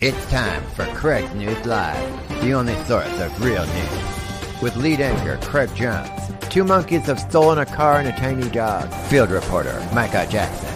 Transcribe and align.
It's 0.00 0.30
time 0.30 0.62
for 0.70 0.86
Craig's 0.94 1.34
News 1.34 1.66
Live, 1.66 2.40
the 2.40 2.54
only 2.54 2.74
source 2.84 3.20
of 3.20 3.44
real 3.44 3.66
news. 3.66 4.62
With 4.62 4.74
lead 4.76 4.98
anchor 4.98 5.36
Craig 5.46 5.68
Jones, 5.74 6.08
two 6.48 6.64
monkeys 6.64 7.02
have 7.02 7.20
stolen 7.20 7.58
a 7.58 7.66
car 7.66 7.98
and 7.98 8.08
a 8.08 8.12
tiny 8.12 8.48
dog. 8.48 8.90
Field 9.10 9.28
reporter 9.28 9.78
Micah 9.92 10.26
Jackson. 10.30 10.68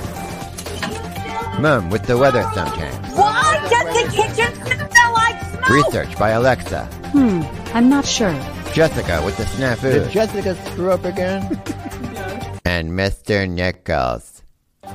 Mom 1.63 1.89
with 1.89 2.03
the 2.05 2.19
weather 2.19 2.43
sometimes. 2.53 3.15
Why 3.17 3.67
does 3.71 3.95
the 3.97 4.13
kitchen 4.15 4.55
smell 4.63 5.13
like 5.15 5.41
smoke? 5.55 5.71
Research 5.71 6.19
by 6.19 6.29
Alexa. 6.33 6.85
Hmm, 6.85 7.41
I'm 7.75 7.89
not 7.89 8.05
sure. 8.05 8.35
Jessica 8.75 9.23
with 9.25 9.39
the 9.39 9.45
snafu. 9.45 9.91
Did 9.91 10.11
Jessica 10.11 10.55
screw 10.67 10.91
up 10.91 11.07
again? 11.07 11.45
and 12.67 12.91
Mr. 12.91 13.49
Nichols. 13.49 14.43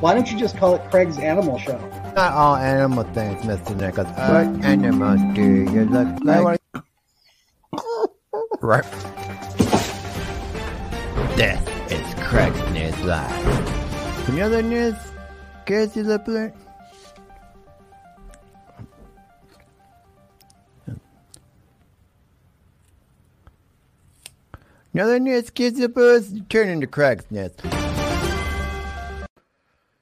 Why 0.01 0.13
don't 0.13 0.31
you 0.31 0.37
just 0.37 0.55
call 0.55 0.75
it 0.75 0.87
Craig's 0.91 1.17
Animal 1.17 1.57
Show? 1.57 1.79
Not 2.15 2.33
all 2.33 2.55
animal 2.55 3.03
things, 3.13 3.41
Mr. 3.43 3.75
Nichols. 3.75 4.07
what 4.07 4.65
animals 4.65 5.19
do 5.35 5.41
you 5.41 5.85
look 5.85 6.07
like? 6.23 6.59
right. 8.61 8.83
This 11.35 11.61
is 11.91 12.13
Craig's 12.23 12.59
News 12.71 12.99
Live. 13.03 14.29
Any 14.29 14.41
other 14.41 14.63
news? 14.63 14.95
Casey 15.65 16.01
Lipler? 16.01 16.53
Another 24.93 25.19
news, 25.19 25.51
kids, 25.51 25.79
turn 26.49 26.67
into 26.69 26.87
Craig's 26.87 27.25
News. 27.29 27.51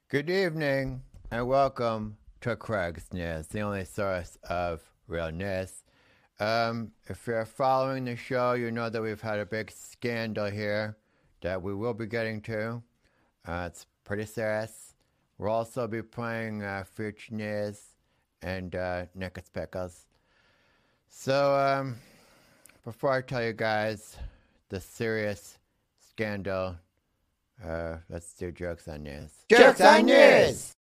Good 0.09 0.29
evening 0.29 1.01
and 1.29 1.45
welcome 1.45 2.15
to 2.39 2.55
Craig's 2.55 3.11
News, 3.11 3.47
the 3.47 3.59
only 3.59 3.83
source 3.83 4.37
of 4.49 4.81
real 5.07 5.29
news. 5.29 5.83
Um, 6.39 6.91
if 7.07 7.27
you're 7.27 7.43
following 7.43 8.05
the 8.05 8.15
show, 8.15 8.53
you 8.53 8.71
know 8.71 8.89
that 8.89 9.01
we've 9.01 9.19
had 9.19 9.39
a 9.39 9.45
big 9.45 9.69
scandal 9.71 10.49
here 10.49 10.95
that 11.41 11.61
we 11.61 11.73
will 11.73 11.93
be 11.93 12.05
getting 12.05 12.39
to. 12.43 12.81
Uh, 13.45 13.63
it's 13.67 13.87
pretty 14.05 14.25
serious. 14.25 14.93
We'll 15.37 15.51
also 15.51 15.85
be 15.87 16.01
playing 16.01 16.63
uh, 16.63 16.85
Future 16.95 17.33
News 17.33 17.81
and 18.41 18.73
uh, 18.75 19.05
Nick's 19.13 19.49
Pickles. 19.49 20.05
So, 21.09 21.55
um, 21.55 21.97
before 22.85 23.11
I 23.11 23.21
tell 23.21 23.43
you 23.43 23.53
guys 23.53 24.15
the 24.69 24.79
serious 24.79 25.57
scandal 25.99 26.75
uh, 27.65 27.97
let's 28.09 28.33
do 28.33 28.51
jokes 28.51 28.87
on 28.87 29.03
news. 29.03 29.31
Jokes 29.49 29.81
on 29.81 30.05
news! 30.05 30.75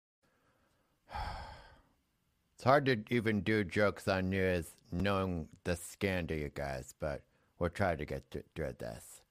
It's 2.56 2.64
hard 2.64 2.86
to 2.86 3.04
even 3.10 3.42
do 3.42 3.64
jokes 3.64 4.08
on 4.08 4.30
news 4.30 4.72
knowing 4.92 5.48
the 5.64 5.76
scandal, 5.76 6.38
you 6.38 6.50
guys, 6.54 6.94
but 7.00 7.22
we'll 7.60 7.70
try 7.70 7.96
to 7.96 8.06
get 8.06 8.24
through 8.56 8.74
this. 8.80 9.22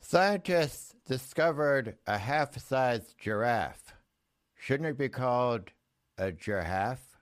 Scientists 0.00 0.94
discovered 1.06 1.96
a 2.06 2.18
half 2.18 2.58
sized 2.58 3.18
giraffe. 3.18 3.94
Shouldn't 4.54 4.88
it 4.88 4.98
be 4.98 5.08
called 5.08 5.70
a 6.18 6.30
giraffe? 6.30 7.13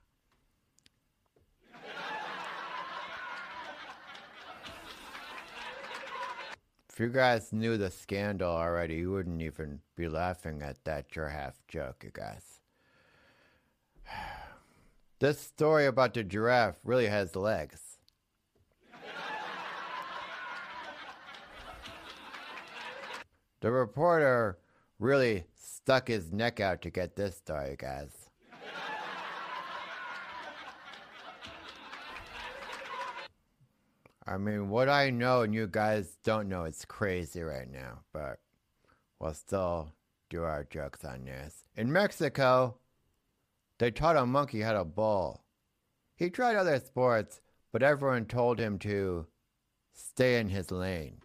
If 6.93 6.99
you 6.99 7.09
guys 7.09 7.51
knew 7.51 7.75
the 7.75 7.89
scandal 7.89 8.51
already, 8.51 8.97
you 8.97 9.09
wouldn't 9.09 9.41
even 9.41 9.79
be 9.95 10.07
laughing 10.07 10.61
at 10.61 10.85
that 10.85 11.15
Your 11.15 11.29
half 11.29 11.55
joke, 11.67 12.03
you 12.03 12.11
guys. 12.13 12.59
This 15.19 15.39
story 15.39 15.87
about 15.87 16.13
the 16.13 16.23
giraffe 16.23 16.75
really 16.83 17.07
has 17.07 17.35
legs. 17.35 17.97
the 23.61 23.71
reporter 23.71 24.59
really 24.99 25.45
stuck 25.55 26.09
his 26.09 26.31
neck 26.31 26.59
out 26.59 26.83
to 26.83 26.91
get 26.91 27.15
this 27.15 27.37
story, 27.37 27.75
guys. 27.79 28.22
I 34.25 34.37
mean, 34.37 34.69
what 34.69 34.87
I 34.87 35.09
know 35.09 35.41
and 35.41 35.53
you 35.53 35.67
guys 35.67 36.17
don't 36.23 36.47
know 36.47 36.63
is 36.63 36.85
crazy 36.85 37.41
right 37.41 37.69
now, 37.69 37.99
but 38.13 38.39
we'll 39.19 39.33
still 39.33 39.89
do 40.29 40.43
our 40.43 40.63
jokes 40.63 41.03
on 41.03 41.25
this. 41.25 41.65
In 41.75 41.91
Mexico, 41.91 42.77
they 43.79 43.91
taught 43.91 44.15
a 44.15 44.25
monkey 44.25 44.61
how 44.61 44.73
to 44.73 44.85
bowl. 44.85 45.43
He 46.15 46.29
tried 46.29 46.55
other 46.55 46.79
sports, 46.79 47.41
but 47.71 47.83
everyone 47.83 48.25
told 48.25 48.59
him 48.59 48.79
to 48.79 49.27
stay 49.93 50.39
in 50.39 50.49
his 50.49 50.71
lane. 50.71 51.17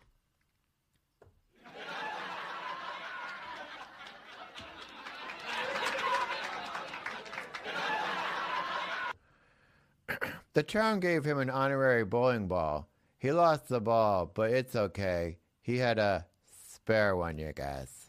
The 10.59 10.65
town 10.65 10.99
gave 10.99 11.23
him 11.23 11.39
an 11.39 11.51
honorary 11.51 12.05
bowling 12.05 12.49
ball. 12.49 12.89
He 13.17 13.31
lost 13.31 13.69
the 13.69 13.81
ball, 13.81 14.29
but 14.35 14.51
it's 14.51 14.75
okay. 14.75 15.39
He 15.63 15.79
had 15.79 16.01
a 16.01 16.27
spare 16.73 17.15
one, 17.15 17.39
you 17.39 17.53
guys. 17.53 18.09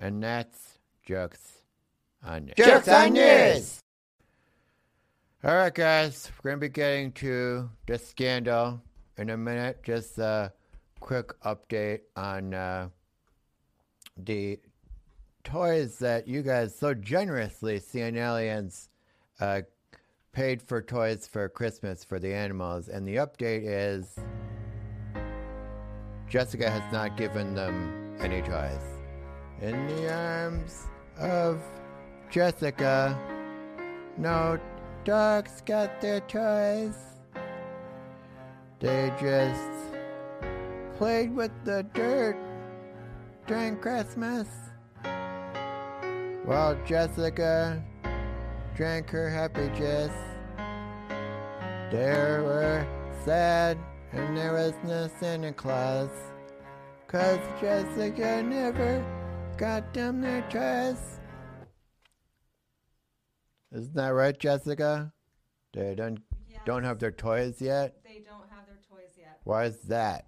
and 0.00 0.20
that's 0.20 0.80
jokes 1.06 1.62
on 2.24 2.46
news. 2.46 2.54
Jokes 2.56 2.88
on 2.88 3.12
news! 3.12 3.78
All 5.44 5.54
right, 5.54 5.72
guys, 5.72 6.32
we're 6.42 6.50
going 6.50 6.60
to 6.60 6.66
be 6.66 6.70
getting 6.70 7.12
to 7.12 7.70
the 7.86 7.98
scandal 7.98 8.82
in 9.16 9.30
a 9.30 9.36
minute. 9.36 9.84
Just 9.84 10.18
a 10.18 10.52
quick 10.98 11.40
update 11.42 12.00
on 12.16 12.52
uh, 12.52 12.88
the 14.16 14.58
toys 15.48 15.98
that 15.98 16.28
you 16.28 16.42
guys 16.42 16.76
so 16.76 16.92
generously, 16.92 17.80
CNLians, 17.80 18.88
uh, 19.40 19.62
paid 20.32 20.60
for 20.60 20.82
toys 20.82 21.26
for 21.26 21.48
Christmas 21.48 22.04
for 22.04 22.18
the 22.18 22.32
animals. 22.32 22.88
And 22.88 23.08
the 23.08 23.16
update 23.16 23.62
is 23.64 24.18
Jessica 26.28 26.70
has 26.70 26.92
not 26.92 27.16
given 27.16 27.54
them 27.54 28.16
any 28.20 28.42
toys. 28.42 28.82
In 29.62 29.86
the 29.86 30.12
arms 30.12 30.84
of 31.18 31.62
Jessica, 32.30 33.18
no 34.18 34.60
dogs 35.04 35.62
got 35.64 36.00
their 36.02 36.20
toys. 36.20 36.96
They 38.80 39.10
just 39.18 39.96
played 40.98 41.34
with 41.34 41.52
the 41.64 41.84
dirt 41.94 42.36
during 43.46 43.78
Christmas. 43.78 44.67
While 46.48 46.82
Jessica 46.86 47.84
drank 48.74 49.10
her 49.10 49.28
happy 49.28 49.68
juice, 49.76 50.16
there 51.92 52.42
were 52.42 52.86
sad 53.22 53.76
and 54.12 54.34
there 54.34 54.54
was 54.54 54.72
no 54.82 55.10
Santa 55.20 55.52
Claus. 55.52 56.08
Cause 57.06 57.38
Jessica 57.60 58.42
never 58.42 59.04
got 59.58 59.92
them 59.92 60.22
their 60.22 60.40
toys. 60.48 61.20
Isn't 63.70 63.94
that 63.94 64.08
right, 64.08 64.38
Jessica? 64.38 65.12
They 65.74 65.94
don't 65.94 66.22
Yes. 66.48 66.62
don't 66.64 66.84
have 66.84 66.98
their 66.98 67.12
toys 67.12 67.60
yet? 67.60 68.02
They 68.04 68.20
don't 68.20 68.48
have 68.48 68.64
their 68.64 68.80
toys 68.88 69.12
yet. 69.18 69.42
Why 69.44 69.64
is 69.64 69.82
that? 69.82 70.24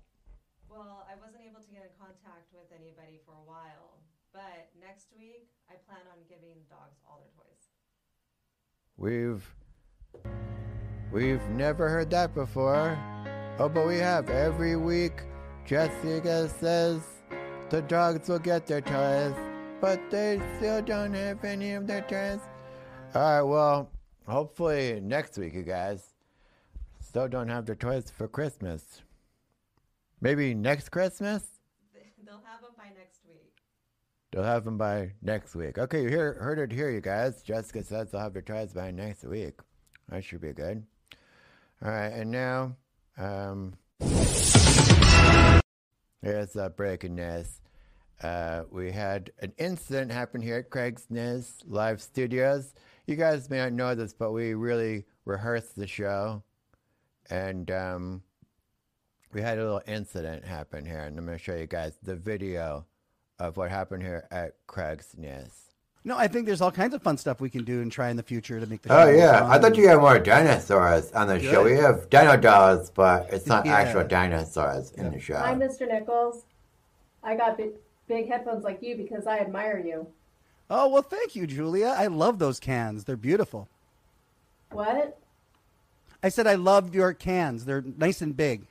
Well, 0.69 1.06
I 1.08 1.14
wasn't 1.16 1.44
able 1.48 1.62
to 1.62 1.70
get 1.72 1.84
in 1.84 1.93
contact 1.99 2.52
with 2.52 2.69
anybody 2.78 3.20
for 3.25 3.32
a 3.32 3.43
while, 3.43 4.05
but 4.34 4.69
next 4.78 5.08
week 5.17 5.49
I 5.69 5.75
plan 5.88 6.05
on 6.12 6.19
giving 6.28 6.64
dogs 6.69 7.00
all 7.08 7.20
their 7.20 7.32
toys. 7.37 7.69
We've 9.00 9.43
we've 11.11 11.43
never 11.49 11.88
heard 11.88 12.11
that 12.11 12.35
before. 12.35 12.99
Oh, 13.58 13.67
but 13.67 13.87
we 13.87 13.97
have 13.97 14.29
every 14.29 14.76
week. 14.76 15.23
Jessica 15.64 16.50
says 16.61 17.00
the 17.70 17.81
dogs 17.81 18.29
will 18.29 18.38
get 18.38 18.67
their 18.67 18.82
toys, 18.82 19.35
but 19.81 19.99
they 20.11 20.38
still 20.58 20.82
don't 20.82 21.14
have 21.14 21.43
any 21.44 21.73
of 21.73 21.87
their 21.87 22.02
toys. 22.02 22.41
All 23.14 23.23
right, 23.23 23.43
well, 23.43 23.91
hopefully 24.29 25.00
next 25.03 25.38
week, 25.38 25.55
you 25.55 25.62
guys 25.62 26.05
still 27.00 27.26
don't 27.26 27.49
have 27.49 27.64
their 27.64 27.76
toys 27.76 28.12
for 28.14 28.29
Christmas. 28.29 29.00
Maybe 30.20 30.53
next 30.55 30.91
Christmas. 30.91 31.43
They'll 32.26 32.43
have 32.44 32.61
them 32.61 32.73
by 32.76 32.91
next 32.99 33.20
week. 33.26 33.62
They'll 34.32 34.44
have 34.44 34.65
them 34.65 34.79
by 34.79 35.12
next 35.23 35.56
week. 35.56 35.77
Okay, 35.77 36.03
you 36.03 36.09
hear, 36.09 36.35
heard 36.35 36.61
it 36.61 36.71
here, 36.73 36.91
you 36.91 37.00
guys. 37.00 37.43
Jessica 37.43 37.82
says 37.82 38.11
they'll 38.11 38.21
have 38.21 38.32
their 38.32 38.43
toys 38.43 38.73
by 38.73 38.93
next 38.93 39.25
week. 39.25 39.59
That 40.09 40.25
should 40.25 40.41
be 40.41 40.53
good. 40.53 40.85
All 41.85 41.91
right, 41.91 42.12
and 42.12 42.31
now, 42.31 42.77
um, 43.19 43.75
here's 46.23 46.55
uh, 46.56 46.69
breaking 46.77 47.17
news. 47.17 47.61
uh, 48.23 48.65
we 48.71 48.93
had 48.93 49.32
an 49.41 49.53
incident 49.59 50.12
happen 50.12 50.41
here 50.43 50.59
at 50.59 50.71
Craig's 50.71 51.06
Nest 51.09 51.65
Live 51.67 52.03
Studios. 52.03 52.75
You 53.06 53.17
guys 53.17 53.49
may 53.49 53.59
not 53.59 53.73
know 53.73 53.94
this, 53.94 54.12
but 54.12 54.32
we 54.32 54.55
really 54.55 55.06
rehearsed 55.25 55.77
the 55.77 55.87
show, 55.87 56.43
and 57.31 57.71
um, 57.71 58.23
we 59.32 59.41
had 59.41 59.59
a 59.59 59.62
little 59.62 59.82
incident 59.87 60.44
happen 60.44 60.85
here. 60.85 61.00
And 61.00 61.19
I'm 61.19 61.25
going 61.25 61.38
to 61.38 61.43
show 61.43 61.55
you 61.55 61.67
guys 61.67 61.97
the 62.03 62.17
video 62.17 62.87
of 63.40 63.56
what 63.56 63.70
happened 63.70 64.02
here 64.02 64.26
at 64.31 64.54
Craig's 64.66 65.14
Nest. 65.16 65.56
No, 66.04 66.16
I 66.16 66.28
think 66.28 66.46
there's 66.46 66.60
all 66.62 66.70
kinds 66.70 66.94
of 66.94 67.02
fun 67.02 67.19
stuff 67.19 67.40
we 67.40 67.50
can 67.50 67.64
do 67.64 67.82
and 67.82 67.92
try 67.92 68.08
in 68.08 68.16
the 68.16 68.22
future 68.22 68.58
to 68.58 68.66
make 68.66 68.82
the. 68.82 68.92
Oh 68.92 69.10
yeah, 69.10 69.40
fun. 69.40 69.50
I 69.50 69.58
thought 69.58 69.76
you 69.76 69.88
had 69.88 69.98
more 69.98 70.19
dinosaurs 70.19 71.12
on 71.12 71.26
the 71.28 71.38
show. 71.40 71.62
We 71.64 71.72
have 71.72 72.08
dino 72.08 72.37
dolls, 72.38 72.90
but 72.90 73.28
it's 73.31 73.46
not 73.46 73.66
Yeah. 73.66 73.76
actual 73.76 74.04
dinosaurs 74.04 74.92
in 74.92 75.10
the 75.10 75.19
show. 75.20 75.37
Hi, 75.37 75.54
Mr. 75.54 75.87
Nichols. 75.87 76.44
I 77.22 77.37
got 77.37 77.58
big, 77.58 77.72
big 78.08 78.28
headphones 78.28 78.64
like 78.64 78.82
you 78.82 78.96
because 78.96 79.26
I 79.26 79.40
admire 79.40 79.78
you. 79.78 80.06
Oh 80.70 80.88
well, 80.88 81.02
thank 81.02 81.36
you, 81.36 81.46
Julia. 81.46 81.94
I 81.96 82.06
love 82.06 82.38
those 82.38 82.60
cans. 82.60 83.04
They're 83.04 83.16
beautiful. 83.16 83.69
What? 84.70 85.19
I 86.22 86.31
said 86.31 86.46
I 86.46 86.54
love 86.54 86.94
your 86.94 87.12
cans. 87.12 87.66
They're 87.66 87.84
nice 87.98 88.22
and 88.22 88.34
big. 88.34 88.66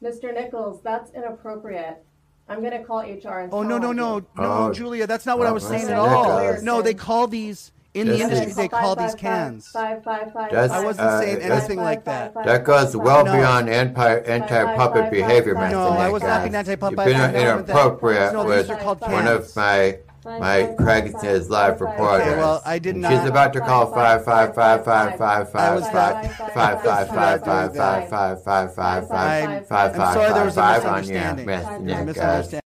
Mr. 0.00 0.32
Nichols, 0.32 0.80
that's 0.82 1.10
inappropriate. 1.12 2.04
I'm 2.48 2.60
going 2.60 2.72
to 2.72 2.84
call 2.84 3.00
HR 3.00 3.40
and 3.40 3.52
Oh 3.54 3.62
no 3.62 3.78
no 3.78 3.92
no 3.92 4.18
no, 4.18 4.24
Oh. 4.38 4.72
Julia. 4.72 5.06
That's 5.06 5.24
not 5.26 5.38
what 5.38 5.46
I 5.46 5.52
was 5.52 5.64
Oh, 5.64 5.68
saying 5.68 5.88
at 5.88 5.96
all. 5.96 6.38
Nichols. 6.40 6.62
No, 6.62 6.82
they 6.82 6.94
call 6.94 7.26
these 7.26 7.72
in 7.94 8.08
the 8.08 8.20
industry. 8.20 8.48
is- 8.50 8.56
They 8.56 8.68
call 8.68 8.94
these 8.96 9.12
Five, 9.12 9.12
five, 9.12 9.18
cans. 9.20 9.68
Five, 9.68 10.04
five, 10.04 10.32
five, 10.32 10.50
That's- 10.50 10.70
I 10.70 10.84
wasn't 10.84 11.08
uh, 11.08 11.20
saying 11.20 11.38
that's- 11.38 11.58
anything 11.60 11.78
like 11.80 12.04
that. 12.04 12.34
That 12.44 12.64
goes 12.64 12.94
well 12.96 13.24
No. 13.24 13.32
beyond 13.32 13.70
anti 13.70 14.14
anti 14.26 14.76
puppet 14.76 15.10
behavior, 15.10 15.54
Mr. 15.54 15.70
No, 15.70 15.88
I 15.90 16.10
was 16.10 16.22
not 16.22 16.42
being 16.42 16.54
anti-puppet. 16.54 16.98
You've 16.98 17.06
been 17.06 17.20
I'm 17.20 17.32
not 17.32 17.40
inappropriate 17.68 18.32
No, 18.32 18.44
with 18.44 18.66
these 18.66 18.70
are 18.76 18.80
called 18.82 19.00
one 19.00 19.26
of 19.26 19.56
my 19.56 19.98
my 20.24 20.74
Craig's 20.78 21.14
News 21.22 21.50
live 21.50 21.80
reporters. 21.80 22.26
Okay, 22.26 22.36
well, 22.38 22.62
I 22.64 22.78
did 22.78 22.96
not- 22.96 23.12
She's 23.12 23.28
about 23.28 23.52
to 23.52 23.60
call 23.60 23.92
five 23.92 24.24
five 24.24 24.54
five 24.54 24.84
five 24.84 25.16
five 25.18 25.50
five 25.50 25.90
five 25.90 26.30
five 26.52 26.82
five 26.82 26.82
five 26.82 27.10
five 27.14 27.44
five 27.44 27.74
five 27.74 28.44
five 28.44 28.74
five 28.74 28.74
five 28.74 29.66
five 29.68 29.94
I'm 29.94 30.14
sorry 30.14 30.32
there 30.32 30.44
was 30.44 30.56
a 30.56 30.62
on 30.62 31.04
you, 31.04 31.12
misunderstanding. 31.12 31.46
Mr. 31.46 31.62
Five, 31.64 31.64
There's 31.64 31.78
a 31.78 31.84
Nichols. 31.84 32.06
misunderstanding. 32.06 32.60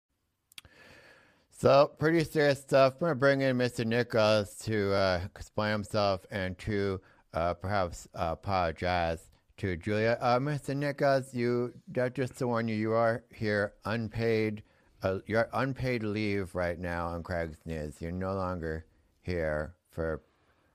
So, 1.58 1.90
pretty 1.98 2.22
serious 2.24 2.60
stuff. 2.60 2.94
I'm 2.94 3.00
going 3.00 3.10
to 3.12 3.14
bring 3.16 3.40
in 3.40 3.56
Mr. 3.56 3.84
Nichols 3.86 4.56
to 4.64 4.92
uh, 4.92 5.20
explain 5.34 5.72
himself 5.72 6.26
and 6.30 6.56
to 6.58 7.00
uh, 7.32 7.54
perhaps 7.54 8.06
uh, 8.14 8.28
apologize 8.32 9.30
to 9.56 9.74
Julia. 9.76 10.18
Uh, 10.20 10.38
Mr. 10.38 10.76
Nichols, 10.76 11.32
you 11.32 11.72
that 11.88 12.14
just 12.14 12.36
to 12.38 12.46
warn 12.46 12.68
you, 12.68 12.74
you 12.76 12.92
are 12.92 13.24
here 13.34 13.72
unpaid. 13.86 14.62
Uh, 15.02 15.18
you're 15.26 15.48
unpaid 15.52 16.02
leave 16.02 16.54
right 16.54 16.78
now 16.78 17.08
on 17.08 17.22
Craig's 17.22 17.58
News. 17.64 17.96
You're 18.00 18.12
no 18.12 18.34
longer 18.34 18.86
here 19.22 19.74
for. 19.90 20.22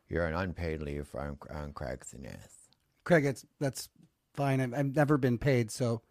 You're 0.09 0.27
on 0.27 0.33
unpaid 0.33 0.81
leave 0.81 1.07
on, 1.15 1.37
on 1.53 1.71
Craig's 1.73 2.13
News. 2.17 2.33
Craig, 3.03 3.25
it's 3.25 3.45
that's 3.59 3.89
fine. 4.33 4.59
I've, 4.61 4.73
I've 4.73 4.95
never 4.95 5.17
been 5.17 5.37
paid, 5.37 5.71
so 5.71 6.01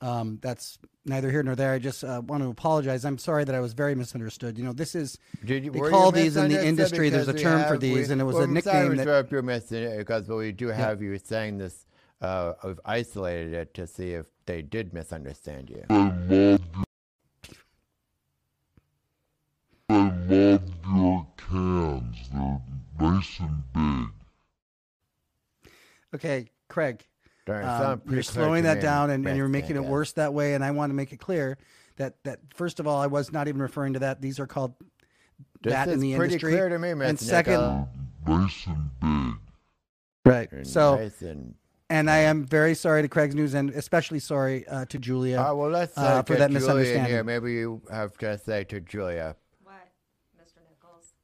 um, 0.00 0.38
that's 0.42 0.78
neither 1.04 1.30
here 1.30 1.42
nor 1.42 1.54
there. 1.54 1.72
I 1.72 1.78
just 1.78 2.02
uh, 2.02 2.22
want 2.24 2.42
to 2.42 2.48
apologize. 2.48 3.04
I'm 3.04 3.18
sorry 3.18 3.44
that 3.44 3.54
I 3.54 3.60
was 3.60 3.74
very 3.74 3.94
misunderstood. 3.94 4.58
You 4.58 4.64
know, 4.64 4.72
this 4.72 4.94
is 4.94 5.18
Did 5.44 5.64
you, 5.64 5.70
They 5.70 5.78
call 5.78 6.06
you 6.06 6.12
these 6.22 6.36
in 6.36 6.48
the 6.50 6.66
industry, 6.66 7.10
there's 7.10 7.28
a 7.28 7.32
Because 7.32 7.44
we 7.44 7.50
term 7.50 7.62
for 7.64 7.74
have- 7.74 7.80
these, 7.80 8.10
and 8.10 8.20
it 8.20 8.24
was 8.24 8.34
well, 8.34 8.44
a 8.44 8.46
I'm 8.48 8.60
sorry 8.60 8.72
to 8.74 8.78
nickname 8.80 8.96
that- 8.96 9.02
interrupt 9.02 9.32
you, 9.32 9.42
Mr. 9.42 9.96
Nichols, 9.98 10.26
but 10.26 10.36
we 10.36 10.52
do 10.52 10.68
have 10.68 11.00
you 11.02 11.16
saying 11.18 11.58
this. 11.58 11.86
Uh, 12.20 12.54
we've 12.64 12.80
isolated 12.84 13.52
it 13.52 13.74
to 13.74 13.86
see 13.86 14.12
if 14.12 14.26
they 14.46 14.62
did 14.62 14.94
misunderstand 14.94 15.68
you. 15.70 16.58
Love 20.42 20.62
your 20.86 21.26
cans. 21.36 22.16
They're 22.32 22.60
nice 23.00 23.40
and 23.40 23.62
big. 23.72 24.12
okay, 26.14 26.50
Craig. 26.68 27.04
Darn, 27.44 27.64
it 27.64 27.66
Um, 27.68 28.02
you're 28.08 28.22
slowing 28.22 28.62
that 28.64 28.80
down, 28.80 29.10
and, 29.10 29.26
and 29.26 29.36
you're 29.36 29.48
making 29.48 29.76
it 29.76 29.84
worse 29.84 30.12
that 30.12 30.32
way. 30.32 30.54
And 30.54 30.64
I 30.64 30.70
want 30.70 30.90
to 30.90 30.94
make 30.94 31.12
it 31.12 31.16
clear 31.18 31.58
that 31.96 32.14
that 32.24 32.38
first 32.54 32.78
of 32.80 32.86
all, 32.86 33.00
I 33.00 33.06
was 33.08 33.32
not 33.32 33.48
even 33.48 33.60
referring 33.60 33.94
to 33.94 33.98
that. 34.00 34.20
These 34.22 34.38
are 34.38 34.46
called 34.46 34.74
This 35.62 35.72
that 35.72 35.88
is 35.88 35.94
in 35.94 36.00
the 36.00 36.14
pretty 36.16 36.34
industry. 36.34 36.52
clear 36.52 36.68
to 36.68 36.78
me, 36.78 36.88
Mr. 36.90 37.08
and 37.08 37.18
second, 37.20 37.86
Nice 38.28 38.66
and 38.66 38.90
big. 39.00 39.40
right. 40.32 40.48
You're 40.52 40.64
So, 40.64 40.94
nice 40.94 41.20
and, 41.22 41.54
and 41.90 42.08
I 42.08 42.18
am 42.18 42.44
very 42.44 42.74
sorry 42.76 43.02
to 43.02 43.08
Craig's 43.08 43.34
News, 43.34 43.54
and 43.54 43.70
especially 43.70 44.20
sorry 44.20 44.64
uh, 44.68 44.84
to 44.86 44.98
Julia. 45.00 45.38
Ah, 45.44 45.52
well, 45.52 45.68
let's 45.70 45.98
uh, 45.98 46.00
uh, 46.02 46.22
for 46.22 46.34
that 46.36 46.38
Julia 46.38 46.46
in 46.46 46.52
misunderstanding. 46.54 47.12
here. 47.12 47.24
Maybe 47.24 47.54
you 47.54 47.82
have 47.90 48.16
to 48.18 48.38
say 48.38 48.62
to 48.64 48.78
Julia. 48.80 49.34
What, 49.64 49.74
Mr. 50.40 50.60
Nichols? 50.70 51.14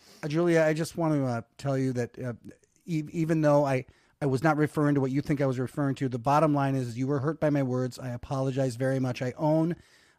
Uh, 0.00 0.11
Julia, 0.28 0.62
I 0.62 0.72
just 0.72 0.96
want 0.96 1.14
to 1.14 1.24
uh, 1.26 1.40
tell 1.58 1.76
you 1.76 1.92
that 1.94 2.18
uh, 2.18 2.32
e- 2.86 3.04
even 3.12 3.40
though 3.40 3.64
I, 3.64 3.84
I 4.20 4.26
was 4.26 4.42
not 4.42 4.56
referring 4.56 4.94
to 4.94 5.00
what 5.00 5.10
you 5.10 5.20
think 5.20 5.40
I 5.40 5.46
was 5.46 5.58
referring 5.58 5.94
to, 5.96 6.08
the 6.08 6.18
bottom 6.18 6.54
line 6.54 6.74
is 6.74 6.96
you 6.96 7.06
were 7.06 7.18
hurt 7.18 7.40
by 7.40 7.50
my 7.50 7.62
words. 7.62 7.98
I 7.98 8.10
apologize 8.10 8.76
very 8.76 9.00
much. 9.00 9.20
I 9.22 9.32
own 9.36 9.76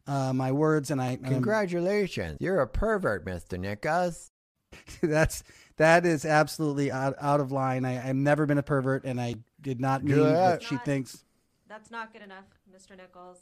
uh, 0.07 0.33
my 0.33 0.51
words, 0.51 0.91
and 0.91 1.01
I 1.01 1.11
and 1.13 1.25
I'm- 1.25 1.33
Congratulations, 1.35 2.38
you're 2.41 2.59
a 2.59 2.67
pervert, 2.67 3.25
Mr. 3.25 3.59
Nichols. 3.59 4.31
that's 5.01 5.44
that 5.77 6.06
is 6.06 6.25
absolutely 6.25 6.91
out, 6.91 7.13
out 7.21 7.39
of 7.39 7.51
line. 7.51 7.85
I, 7.85 8.09
I've 8.09 8.15
never 8.15 8.45
been 8.45 8.57
a 8.57 8.63
pervert, 8.63 9.06
and 9.06 9.21
I 9.21 9.35
did 9.61 9.79
not 9.79 10.03
mean 10.03 10.15
Julia. 10.15 10.33
what 10.33 10.63
she 10.63 10.75
Not- 10.75 10.85
thinks. 10.85 11.23
That's 11.69 11.89
not 11.89 12.11
good 12.13 12.21
enough, 12.21 12.45
Mr. 12.71 12.95
Nichols. 12.97 13.39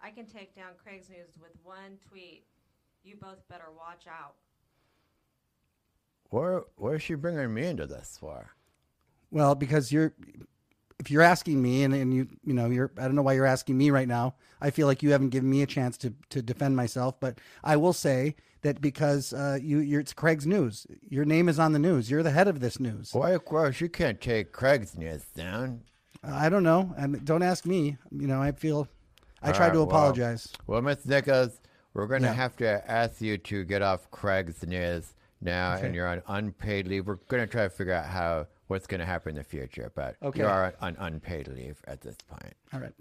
I 0.00 0.10
can 0.10 0.26
take 0.26 0.54
down 0.54 0.70
Craig's 0.82 1.08
News 1.08 1.30
with 1.40 1.52
one 1.64 1.98
tweet. 2.08 2.44
You 3.02 3.16
both 3.20 3.48
better 3.48 3.64
watch 3.76 4.04
out. 4.08 4.34
What 6.32 6.94
is 6.94 7.02
she 7.02 7.14
bringing 7.14 7.52
me 7.52 7.66
into 7.66 7.86
this 7.86 8.16
for? 8.18 8.50
Well, 9.30 9.54
because 9.54 9.92
you're, 9.92 10.14
if 10.98 11.10
you're 11.10 11.22
asking 11.22 11.60
me, 11.60 11.82
and, 11.84 11.92
and 11.94 12.14
you 12.14 12.28
you 12.44 12.54
know 12.54 12.68
you're, 12.70 12.90
I 12.98 13.02
don't 13.02 13.14
know 13.14 13.22
why 13.22 13.34
you're 13.34 13.46
asking 13.46 13.76
me 13.76 13.90
right 13.90 14.08
now. 14.08 14.34
I 14.60 14.70
feel 14.70 14.86
like 14.86 15.02
you 15.02 15.10
haven't 15.12 15.30
given 15.30 15.50
me 15.50 15.62
a 15.62 15.66
chance 15.66 15.98
to 15.98 16.14
to 16.30 16.40
defend 16.40 16.74
myself, 16.76 17.20
but 17.20 17.38
I 17.62 17.76
will 17.76 17.92
say 17.92 18.36
that 18.62 18.80
because 18.80 19.32
uh, 19.34 19.58
you 19.60 19.78
you're 19.80 20.00
it's 20.00 20.12
Craig's 20.14 20.46
News. 20.46 20.86
Your 21.08 21.24
name 21.26 21.48
is 21.48 21.58
on 21.58 21.72
the 21.72 21.78
news. 21.78 22.10
You're 22.10 22.22
the 22.22 22.30
head 22.30 22.48
of 22.48 22.60
this 22.60 22.80
news. 22.80 23.10
Why, 23.12 23.30
of 23.32 23.44
course, 23.44 23.80
you 23.80 23.88
can't 23.90 24.20
take 24.20 24.52
Craig's 24.52 24.96
news 24.96 25.24
down. 25.34 25.82
I 26.24 26.48
don't 26.48 26.62
know, 26.62 26.94
and 26.96 27.22
don't 27.24 27.42
ask 27.42 27.66
me. 27.66 27.98
You 28.10 28.26
know, 28.26 28.40
I 28.40 28.52
feel 28.52 28.88
I 29.42 29.48
All 29.48 29.52
tried 29.54 29.66
right, 29.66 29.72
to 29.74 29.78
well, 29.80 29.88
apologize. 29.88 30.48
Well, 30.66 30.80
Miss 30.80 31.04
Nichols, 31.04 31.60
we're 31.94 32.06
going 32.06 32.22
to 32.22 32.28
Yeah. 32.28 32.34
have 32.34 32.56
to 32.58 32.90
ask 32.90 33.20
you 33.20 33.36
to 33.38 33.64
get 33.64 33.82
off 33.82 34.10
Craig's 34.10 34.64
news 34.66 35.12
now, 35.42 35.74
Okay. 35.76 35.86
and 35.86 35.94
you're 35.94 36.06
on 36.08 36.22
unpaid 36.28 36.86
leave. 36.86 37.06
We're 37.06 37.16
going 37.28 37.42
to 37.42 37.46
try 37.50 37.64
to 37.64 37.70
figure 37.70 37.92
out 37.92 38.06
how 38.06 38.46
what's 38.68 38.86
going 38.86 39.00
to 39.00 39.06
happen 39.06 39.30
in 39.30 39.36
the 39.36 39.44
future, 39.44 39.92
but 39.94 40.16
Okay. 40.22 40.40
you 40.40 40.46
are 40.46 40.72
on 40.80 40.96
unpaid 40.98 41.48
leave 41.48 41.80
at 41.86 42.00
this 42.00 42.16
point. 42.28 42.54
All 42.72 42.80
right. 42.80 42.92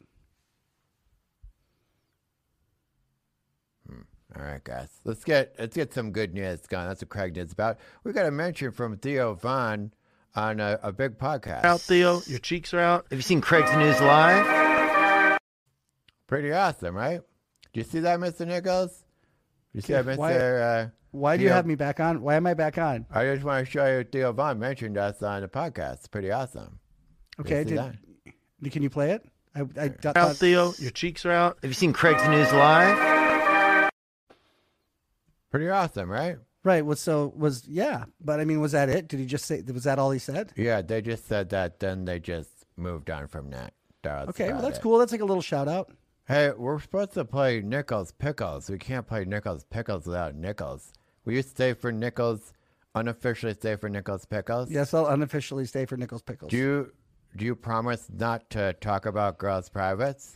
Hmm. 3.87 4.01
All 4.35 4.43
right, 4.43 4.63
guys, 4.63 4.89
let's 5.03 5.23
get 5.23 5.55
let's 5.59 5.75
get 5.75 5.93
some 5.93 6.11
good 6.11 6.33
news 6.33 6.61
going. 6.67 6.87
That's 6.87 7.01
what 7.01 7.09
Craig 7.09 7.35
news 7.35 7.51
about. 7.51 7.77
We 8.03 8.13
got 8.13 8.25
a 8.25 8.31
mention 8.31 8.71
from 8.71 8.97
Theo 8.97 9.33
Von 9.35 9.91
on 10.35 10.59
a, 10.59 10.79
a 10.81 10.91
big 10.91 11.17
podcast. 11.17 11.63
out, 11.65 11.81
Theo. 11.81 12.21
Your 12.25 12.39
cheeks 12.39 12.73
are 12.73 12.79
out. 12.79 13.05
Have 13.11 13.19
you 13.19 13.23
seen 13.23 13.41
Craig's 13.41 13.73
News 13.75 13.99
Live? 13.99 15.37
Pretty 16.27 16.51
awesome, 16.53 16.95
right? 16.95 17.19
Do 17.73 17.79
you 17.79 17.83
see 17.83 17.99
that, 17.99 18.19
Mr. 18.19 18.47
Nichols? 18.47 19.00
You 19.73 19.81
see 19.81 19.93
Yeah, 19.93 20.01
that, 20.01 20.17
why- 20.17 20.33
Mr. 20.33 20.85
Uh, 20.85 20.89
Why 21.11 21.37
do 21.37 21.43
you 21.43 21.49
Theo- 21.49 21.55
have 21.55 21.65
me 21.65 21.75
back 21.75 21.99
on? 21.99 22.21
Why 22.21 22.35
am 22.35 22.45
I 22.47 22.53
back 22.53 22.77
on? 22.77 23.05
I 23.11 23.25
just 23.25 23.43
want 23.43 23.65
to 23.65 23.71
show 23.71 23.85
you 23.97 24.03
Theo 24.03 24.31
Von 24.33 24.59
mentioned 24.59 24.97
us 24.97 25.21
on 25.21 25.41
the 25.41 25.47
podcast. 25.49 25.93
It's 25.95 26.07
pretty 26.07 26.31
awesome. 26.31 26.79
Okay, 27.39 27.63
see 27.65 27.75
did, 28.61 28.71
can 28.71 28.83
you 28.83 28.89
play 28.89 29.11
it? 29.11 29.25
I, 29.55 29.61
I 29.61 29.87
got, 29.89 30.15
Out, 30.15 30.27
thought- 30.27 30.35
Theo. 30.37 30.73
Your 30.79 30.91
cheeks 30.91 31.25
are 31.25 31.31
out. 31.31 31.57
Have 31.61 31.69
you 31.71 31.73
seen 31.75 31.91
Craig's 31.93 32.25
News 32.27 32.51
Live? 32.53 33.91
Pretty 35.49 35.69
awesome, 35.69 36.09
right? 36.09 36.37
right. 36.63 36.85
Was 36.85 36.99
so 37.01 37.33
was 37.35 37.67
yeah, 37.67 38.05
but 38.21 38.39
I 38.39 38.45
mean, 38.45 38.61
was 38.61 38.71
that 38.71 38.87
it? 38.87 39.07
Did 39.09 39.19
he 39.19 39.25
just 39.25 39.45
say? 39.45 39.61
Was 39.63 39.83
that 39.83 39.99
all 39.99 40.11
he 40.11 40.19
said? 40.19 40.53
Yeah, 40.55 40.81
they 40.81 41.01
just 41.01 41.27
said 41.27 41.49
that. 41.49 41.79
Then 41.81 42.05
they 42.05 42.19
just 42.19 42.49
moved 42.77 43.09
on 43.09 43.27
from 43.27 43.49
that. 43.49 43.73
That's 44.03 44.29
Okay, 44.29 44.51
well 44.53 44.61
that's 44.61 44.77
it. 44.77 44.81
cool. 44.81 44.97
That's 44.97 45.11
like 45.11 45.19
a 45.21 45.25
little 45.25 45.41
shout 45.41 45.67
out. 45.67 45.91
Hey, 46.27 46.51
we're 46.51 46.79
supposed 46.79 47.13
to 47.13 47.25
play 47.25 47.61
Nichols 47.61 48.11
Pickles. 48.13 48.69
We 48.69 48.77
can't 48.77 49.05
play 49.07 49.25
Nichols 49.25 49.63
Pickles 49.65 50.05
without 50.05 50.35
Nichols. 50.35 50.93
Will 51.25 51.33
you 51.33 51.41
stay 51.41 51.73
for 51.73 51.91
Nichols? 51.91 52.53
Unofficially 52.95 53.53
stay 53.53 53.75
for 53.75 53.89
Nichols 53.89 54.25
Pickles? 54.25 54.69
Yes, 54.69 54.93
I'll 54.93 55.07
unofficially 55.07 55.65
stay 55.65 55.85
for 55.85 55.97
Nichols 55.97 56.21
Pickles. 56.21 56.51
Do 56.51 56.57
you 56.57 56.91
do 57.37 57.45
you 57.45 57.55
promise 57.55 58.07
not 58.13 58.49
to 58.51 58.73
talk 58.73 59.05
about 59.05 59.37
girls' 59.37 59.69
privates? 59.69 60.35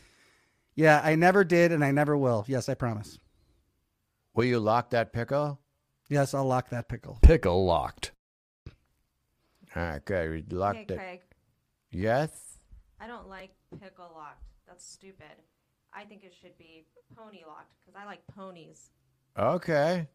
yeah, 0.76 1.02
I 1.04 1.16
never 1.16 1.44
did, 1.44 1.72
and 1.74 1.84
I 1.84 1.92
never 1.92 2.18
will. 2.18 2.46
Yes, 2.48 2.68
I 2.70 2.74
promise. 2.74 3.20
Will 4.34 4.46
you 4.46 4.60
lock 4.60 4.90
that 4.92 5.12
pickle? 5.14 5.60
Yes, 6.10 6.34
I'll 6.34 6.46
lock 6.46 6.70
that 6.70 6.88
pickle. 6.88 7.20
Pickle 7.22 7.66
locked. 7.66 8.12
All 9.76 9.84
right, 9.84 10.06
good. 10.06 10.30
We 10.30 10.38
Okay, 10.40 10.56
locked 10.56 10.92
it. 10.92 10.98
Craig. 10.98 11.22
Yes. 11.92 12.58
I 13.00 13.08
don't 13.08 13.28
like 13.28 13.52
pickle 13.82 14.12
locked. 14.16 14.44
That's 14.68 14.86
stupid. 14.86 15.42
I 15.96 16.04
think 16.04 16.24
it 16.24 16.34
should 16.42 16.58
be 16.58 16.86
pony 17.16 17.44
locked 17.48 17.74
because 17.80 18.00
I 18.00 18.06
like 18.06 18.20
ponies. 18.28 18.90
Okay. 19.38 20.08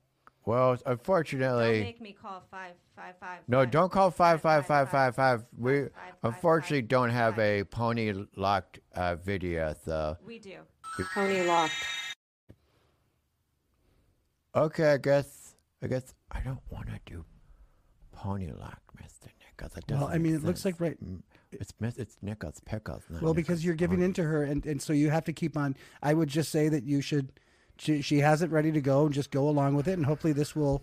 Well, 0.47 0.77
unfortunately. 0.87 0.87
Don't 0.87 1.59
unfortunately, 1.59 1.81
make 1.83 2.01
me 2.01 2.13
call 2.13 2.43
five 2.51 2.73
five 2.97 3.15
five. 3.21 3.41
no. 3.49 3.61
five. 3.61 3.71
Don't 3.71 3.93
call 3.93 4.11
five 4.11 4.41
five 4.41 4.67
five 4.67 4.91
five 4.91 5.15
five. 5.15 5.45
We 5.57 5.83
five, 5.83 5.91
five, 5.93 6.15
unfortunately 6.23 6.83
five, 6.83 6.89
don't 6.89 7.11
have 7.11 7.37
five. 7.37 7.61
a 7.61 7.65
pony 7.65 8.13
locked 8.37 8.81
uh, 8.95 9.17
video, 9.17 9.75
though. 9.85 10.17
We 10.27 10.39
do. 10.39 10.57
Pony 11.15 11.43
locked. 11.43 11.73
okay. 14.55 14.93
I 14.93 14.97
guess 14.99 15.55
I 15.83 15.87
guess 15.87 16.15
I 16.31 16.41
don't 16.41 16.61
want 16.71 16.89
to 16.89 16.99
do 17.07 17.25
pony 18.13 18.51
locked, 18.53 18.83
Mister 19.01 19.31
Nichols. 19.41 19.77
It 19.77 19.85
Well, 19.91 20.01
doesn't 20.01 20.15
I 20.15 20.19
mean, 20.19 20.33
make 20.35 20.43
it 20.43 20.47
looks 20.47 20.65
like 20.65 20.81
right. 20.81 20.97
It's 21.53 21.73
Miss- 21.81 21.97
it's 21.99 22.17
Nickels, 22.23 22.61
Pickles. 22.65 23.03
Not 23.11 23.23
Well, 23.23 23.35
because 23.35 23.65
you're 23.65 23.75
giving 23.75 23.99
Pony. 23.99 24.07
in 24.07 24.13
to 24.15 24.23
her, 24.25 24.43
and, 24.45 24.65
and 24.67 24.81
so 24.81 24.93
you 24.93 25.11
have 25.11 25.25
to 25.25 25.33
keep 25.33 25.57
on. 25.57 25.77
I 26.03 26.15
would 26.15 26.29
just 26.29 26.51
say 26.51 26.69
that 26.69 26.85
you 26.85 27.01
should. 27.01 27.33
She, 27.79 28.03
she 28.03 28.19
has 28.19 28.43
it 28.43 28.51
ready 28.51 28.71
to 28.73 28.81
go, 28.81 29.07
and 29.07 29.15
just 29.15 29.31
go 29.31 29.49
along 29.49 29.75
with 29.75 29.89
it, 29.89 29.93
and 29.95 30.05
hopefully 30.05 30.33
this 30.35 30.55
will, 30.55 30.83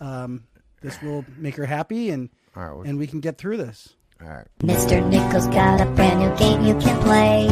um, 0.00 0.42
this 0.80 1.00
will 1.00 1.24
make 1.38 1.54
her 1.56 1.66
happy, 1.66 2.10
and 2.10 2.28
All 2.56 2.62
right. 2.64 2.72
well, 2.76 2.82
and 2.86 2.98
we 2.98 3.06
can 3.06 3.20
get 3.20 3.38
through 3.38 3.58
this. 3.58 3.94
all 4.20 4.28
right. 4.28 4.46
Mr. 4.60 5.08
Nichols 5.08 5.46
got 5.48 5.80
a 5.80 5.86
brand 5.86 6.18
new 6.20 6.36
game 6.36 6.64
you 6.66 6.74
can 6.80 7.00
play. 7.02 7.46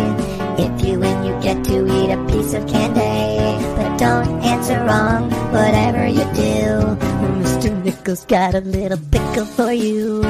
If 0.62 0.84
you 0.84 0.98
win, 0.98 1.24
you 1.24 1.40
get 1.40 1.64
to 1.66 1.86
eat 1.86 2.10
a 2.10 2.26
piece 2.26 2.52
of 2.52 2.68
candy. 2.68 3.64
But 3.76 3.96
don't 3.98 4.42
answer 4.44 4.78
wrong, 4.84 5.30
whatever 5.52 6.06
you 6.08 6.24
do. 6.34 6.96
Mr. 7.40 7.84
Nichols 7.84 8.24
got 8.26 8.54
a 8.54 8.60
little 8.60 8.98
pickle 9.10 9.46
for 9.46 9.72
you. 9.72 10.20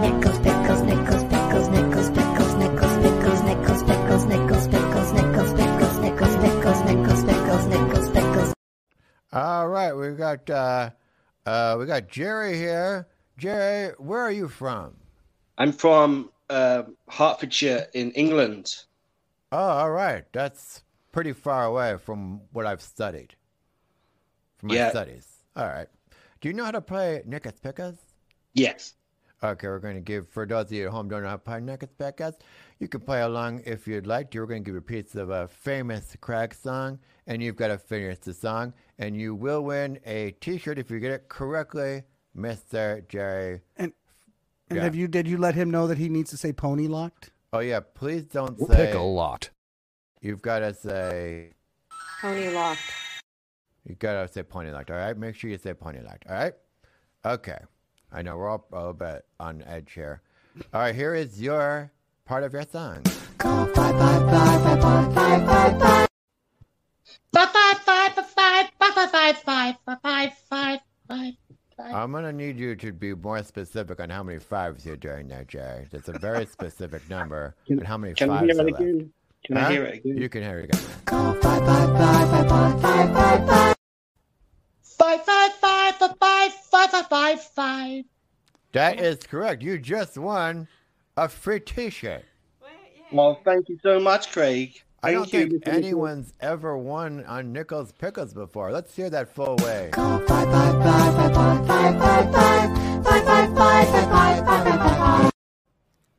Nichols, 0.00 0.38
pickles, 0.40 0.82
Nichols, 0.82 1.24
pickles, 1.66 2.10
pickles, 2.10 2.54
pickles, 2.54 2.54
pickles, 2.54 3.42
pickles, 3.42 3.82
pickles, 7.68 8.10
pickles. 8.10 8.54
All 9.32 9.68
right, 9.68 9.92
we've 9.92 10.16
got 10.16 10.48
uh, 10.48 10.90
uh, 11.46 11.76
we 11.78 11.86
got 11.86 12.08
Jerry 12.08 12.56
here. 12.56 13.06
Jerry, 13.36 13.92
where 13.98 14.20
are 14.20 14.32
you 14.32 14.48
from? 14.48 14.96
I'm 15.58 15.72
from 15.72 16.30
uh, 16.50 16.84
Hertfordshire 17.08 17.86
in 17.94 18.10
England. 18.12 18.84
Oh, 19.50 19.58
all 19.58 19.90
right. 19.90 20.24
That's 20.32 20.82
pretty 21.12 21.32
far 21.32 21.64
away 21.64 21.96
from 21.98 22.40
what 22.52 22.66
I've 22.66 22.82
studied. 22.82 23.34
From 24.58 24.68
my 24.68 24.74
Yeah. 24.76 24.90
studies. 24.90 25.26
All 25.56 25.66
right. 25.66 25.88
Do 26.40 26.48
you 26.48 26.54
know 26.54 26.64
how 26.64 26.70
to 26.72 26.80
play 26.80 27.22
Nickus 27.28 27.60
Pickus? 27.60 27.96
Yes. 28.54 28.94
Okay, 29.42 29.68
we're 29.68 29.78
going 29.78 29.94
to 29.94 30.00
give, 30.00 30.28
for 30.28 30.46
those 30.46 30.66
of 30.66 30.72
you 30.72 30.86
at 30.86 30.90
home 30.90 31.08
don't 31.08 31.22
know 31.22 31.28
how 31.28 31.34
to 31.34 31.38
play 31.38 31.58
Nickus 31.58 31.90
Pickus, 31.98 32.34
you 32.80 32.88
can 32.88 33.00
play 33.00 33.20
along 33.22 33.62
if 33.64 33.86
you'd 33.86 34.06
like 34.06 34.30
to. 34.32 34.40
We're 34.40 34.46
going 34.46 34.64
to 34.64 34.66
give 34.66 34.74
you 34.74 34.80
a 34.80 34.82
piece 34.82 35.14
of 35.14 35.30
a 35.30 35.46
famous 35.46 36.16
Craig 36.20 36.54
song, 36.54 36.98
and 37.26 37.40
you've 37.40 37.56
got 37.56 37.68
to 37.68 37.78
finish 37.78 38.18
the 38.18 38.34
song, 38.34 38.74
and 38.98 39.16
you 39.16 39.34
will 39.34 39.62
win 39.62 40.00
a 40.04 40.32
T-shirt 40.40 40.78
if 40.78 40.90
you 40.90 40.98
get 40.98 41.12
it 41.12 41.28
correctly, 41.28 42.02
Mr. 42.36 43.06
Jerry. 43.08 43.60
And 43.76 43.92
and 44.70 44.76
Yeah. 44.78 44.82
have 44.84 44.94
you 44.94 45.08
did 45.08 45.26
you 45.26 45.38
let 45.38 45.54
him 45.54 45.70
know 45.70 45.86
that 45.86 45.98
he 45.98 46.08
needs 46.08 46.30
to 46.30 46.36
say 46.36 46.52
pony 46.52 46.88
locked? 46.88 47.30
Oh, 47.52 47.60
yeah, 47.60 47.80
please 47.80 48.24
don't 48.24 48.58
say... 48.58 48.92
a 48.92 49.00
lot. 49.00 49.50
You've 50.20 50.42
got 50.42 50.58
to 50.58 50.74
say... 50.74 51.52
Pony 52.20 52.50
locked. 52.50 52.80
You've 53.88 53.98
gotta 53.98 54.28
say 54.28 54.42
pony 54.42 54.70
locked, 54.70 54.90
all 54.90 54.98
right? 54.98 55.16
Make 55.16 55.34
sure 55.34 55.48
you 55.48 55.56
say 55.56 55.72
pony 55.72 56.00
locked, 56.02 56.26
all 56.28 56.34
right? 56.34 56.52
Okay. 57.24 57.58
I 58.12 58.22
know 58.22 58.36
we're 58.36 58.48
all 58.48 58.64
a 58.72 58.76
little 58.76 58.92
bit 58.94 59.24
on 59.38 59.62
edge 59.66 59.92
here. 59.92 60.22
All 60.72 60.80
right, 60.80 60.94
here 60.94 61.14
is 61.14 61.40
your 61.40 61.90
part 62.24 62.42
of 62.42 62.52
your 62.52 62.64
song. 62.64 63.02
I'm 71.78 72.10
gonna 72.12 72.32
need 72.32 72.58
you 72.58 72.74
to 72.76 72.92
be 72.92 73.14
more 73.14 73.42
specific 73.44 74.00
on 74.00 74.10
how 74.10 74.22
many 74.22 74.38
fives 74.40 74.84
you're 74.84 74.96
doing 74.96 75.28
there, 75.28 75.44
Jerry. 75.44 75.86
That's 75.90 76.08
a 76.08 76.18
very 76.18 76.46
specific 76.46 77.08
number. 77.08 77.54
Can- 77.66 77.78
and 77.78 77.86
how 77.86 77.96
many 77.96 78.14
Can 78.14 78.30
I 78.30 78.40
fives 78.40 78.52
hear 78.52 78.62
are 78.64 78.68
it 78.68 78.72
left. 78.72 78.82
again? 78.82 79.12
Can 79.46 79.56
Huh? 79.56 79.66
I 79.66 79.72
hear 79.72 79.84
it 79.84 79.94
again? 80.04 80.16
You 80.18 80.28
can 80.28 80.42
hear 80.42 80.58
it 80.58 80.64
again. 80.64 80.80
Five, 81.06 81.40
five, 82.82 83.77
five, 86.20 86.52
five, 86.52 86.90
five, 86.90 86.90
five, 86.90 87.08
five, 87.08 87.42
five. 87.42 88.04
That 88.72 89.00
is 89.00 89.18
correct. 89.18 89.62
You 89.62 89.78
just 89.78 90.18
won 90.18 90.68
a 91.16 91.28
free 91.28 91.60
T-shirt. 91.60 92.24
Well, 93.10 93.40
thank 93.44 93.68
you 93.68 93.78
so 93.82 93.98
much, 93.98 94.30
Craig. 94.32 94.82
I 95.02 95.12
don't 95.12 95.30
think 95.30 95.52
Mr. 95.52 95.66
Nichols. 95.66 95.76
anyone's 95.76 96.34
ever 96.40 96.76
won 96.76 97.24
on 97.24 97.52
Nichols 97.52 97.92
Pickles 97.92 98.34
before. 98.34 98.72
Let's 98.72 98.94
hear 98.96 99.10
that 99.10 99.34
full 99.34 99.56
way. 99.56 99.90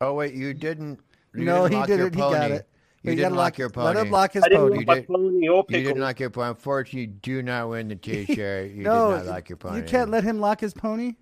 Oh 0.00 0.14
wait, 0.14 0.34
you 0.34 0.54
didn't. 0.54 1.00
You 1.34 1.44
no, 1.44 1.68
didn't 1.68 1.80
he 1.82 1.86
did 1.86 1.98
your 1.98 2.06
it. 2.08 2.14
He 2.14 2.20
got 2.20 2.50
it. 2.52 2.69
You 3.02 3.12
You 3.12 3.16
didn't 3.16 3.30
gotta 3.30 3.40
lock 3.42 3.58
your 3.58 3.70
pony. 3.70 3.86
Let 3.94 4.06
him 4.06 4.12
lock 4.12 4.32
his 4.34 4.42
I 4.44 4.48
didn't 4.48 4.60
pony. 4.60 4.74
want 4.76 4.86
my 4.86 4.94
did- 4.96 5.06
pony 5.08 5.48
or 5.48 5.64
You 5.70 5.82
didn't 5.82 6.00
lock 6.02 6.20
your 6.20 6.30
pony. 6.30 6.48
Unfortunately, 6.50 7.00
you 7.00 7.06
do 7.06 7.42
not 7.42 7.70
win 7.70 7.88
the 7.88 7.96
T-shirt. 7.96 8.72
You 8.72 8.82
no, 8.82 9.10
did 9.12 9.16
not 9.18 9.26
lock 9.26 9.48
your 9.48 9.56
pony. 9.56 9.78
you 9.78 9.84
can't 9.84 10.10
let 10.10 10.22
him 10.24 10.38
lock 10.38 10.60
his 10.60 10.74
pony. 10.74 11.14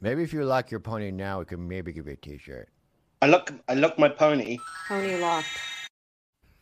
Maybe 0.00 0.22
if 0.24 0.32
you 0.32 0.44
lock 0.44 0.70
your 0.70 0.80
pony 0.80 1.10
now, 1.10 1.38
we 1.38 1.44
can 1.44 1.66
maybe 1.66 1.92
give 1.92 2.06
you 2.06 2.12
a 2.14 2.16
T-shirt. 2.16 2.68
I 3.22 3.28
look, 3.28 3.52
I 3.68 3.74
look 3.74 3.98
my 3.98 4.08
pony. 4.08 4.58
Pony 4.88 5.16
locked. 5.16 5.46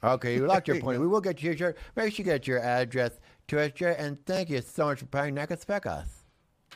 Okay, 0.04 0.34
you 0.34 0.46
locked 0.46 0.68
your 0.68 0.80
pony. 0.82 0.98
We 0.98 1.06
will 1.06 1.20
get 1.22 1.42
you 1.42 1.50
a 1.50 1.54
T-shirt. 1.54 1.78
Make 1.96 2.12
sure 2.14 2.24
you 2.24 2.30
get 2.30 2.46
your 2.46 2.60
address 2.60 3.12
to 3.48 3.60
us, 3.60 3.72
Jerry. 3.74 3.96
And 3.96 4.18
thank 4.26 4.50
you 4.50 4.60
so 4.60 4.86
much 4.86 4.98
for 5.00 5.06
playing 5.06 5.34
Neckers 5.34 5.64
Peckas. 5.64 6.23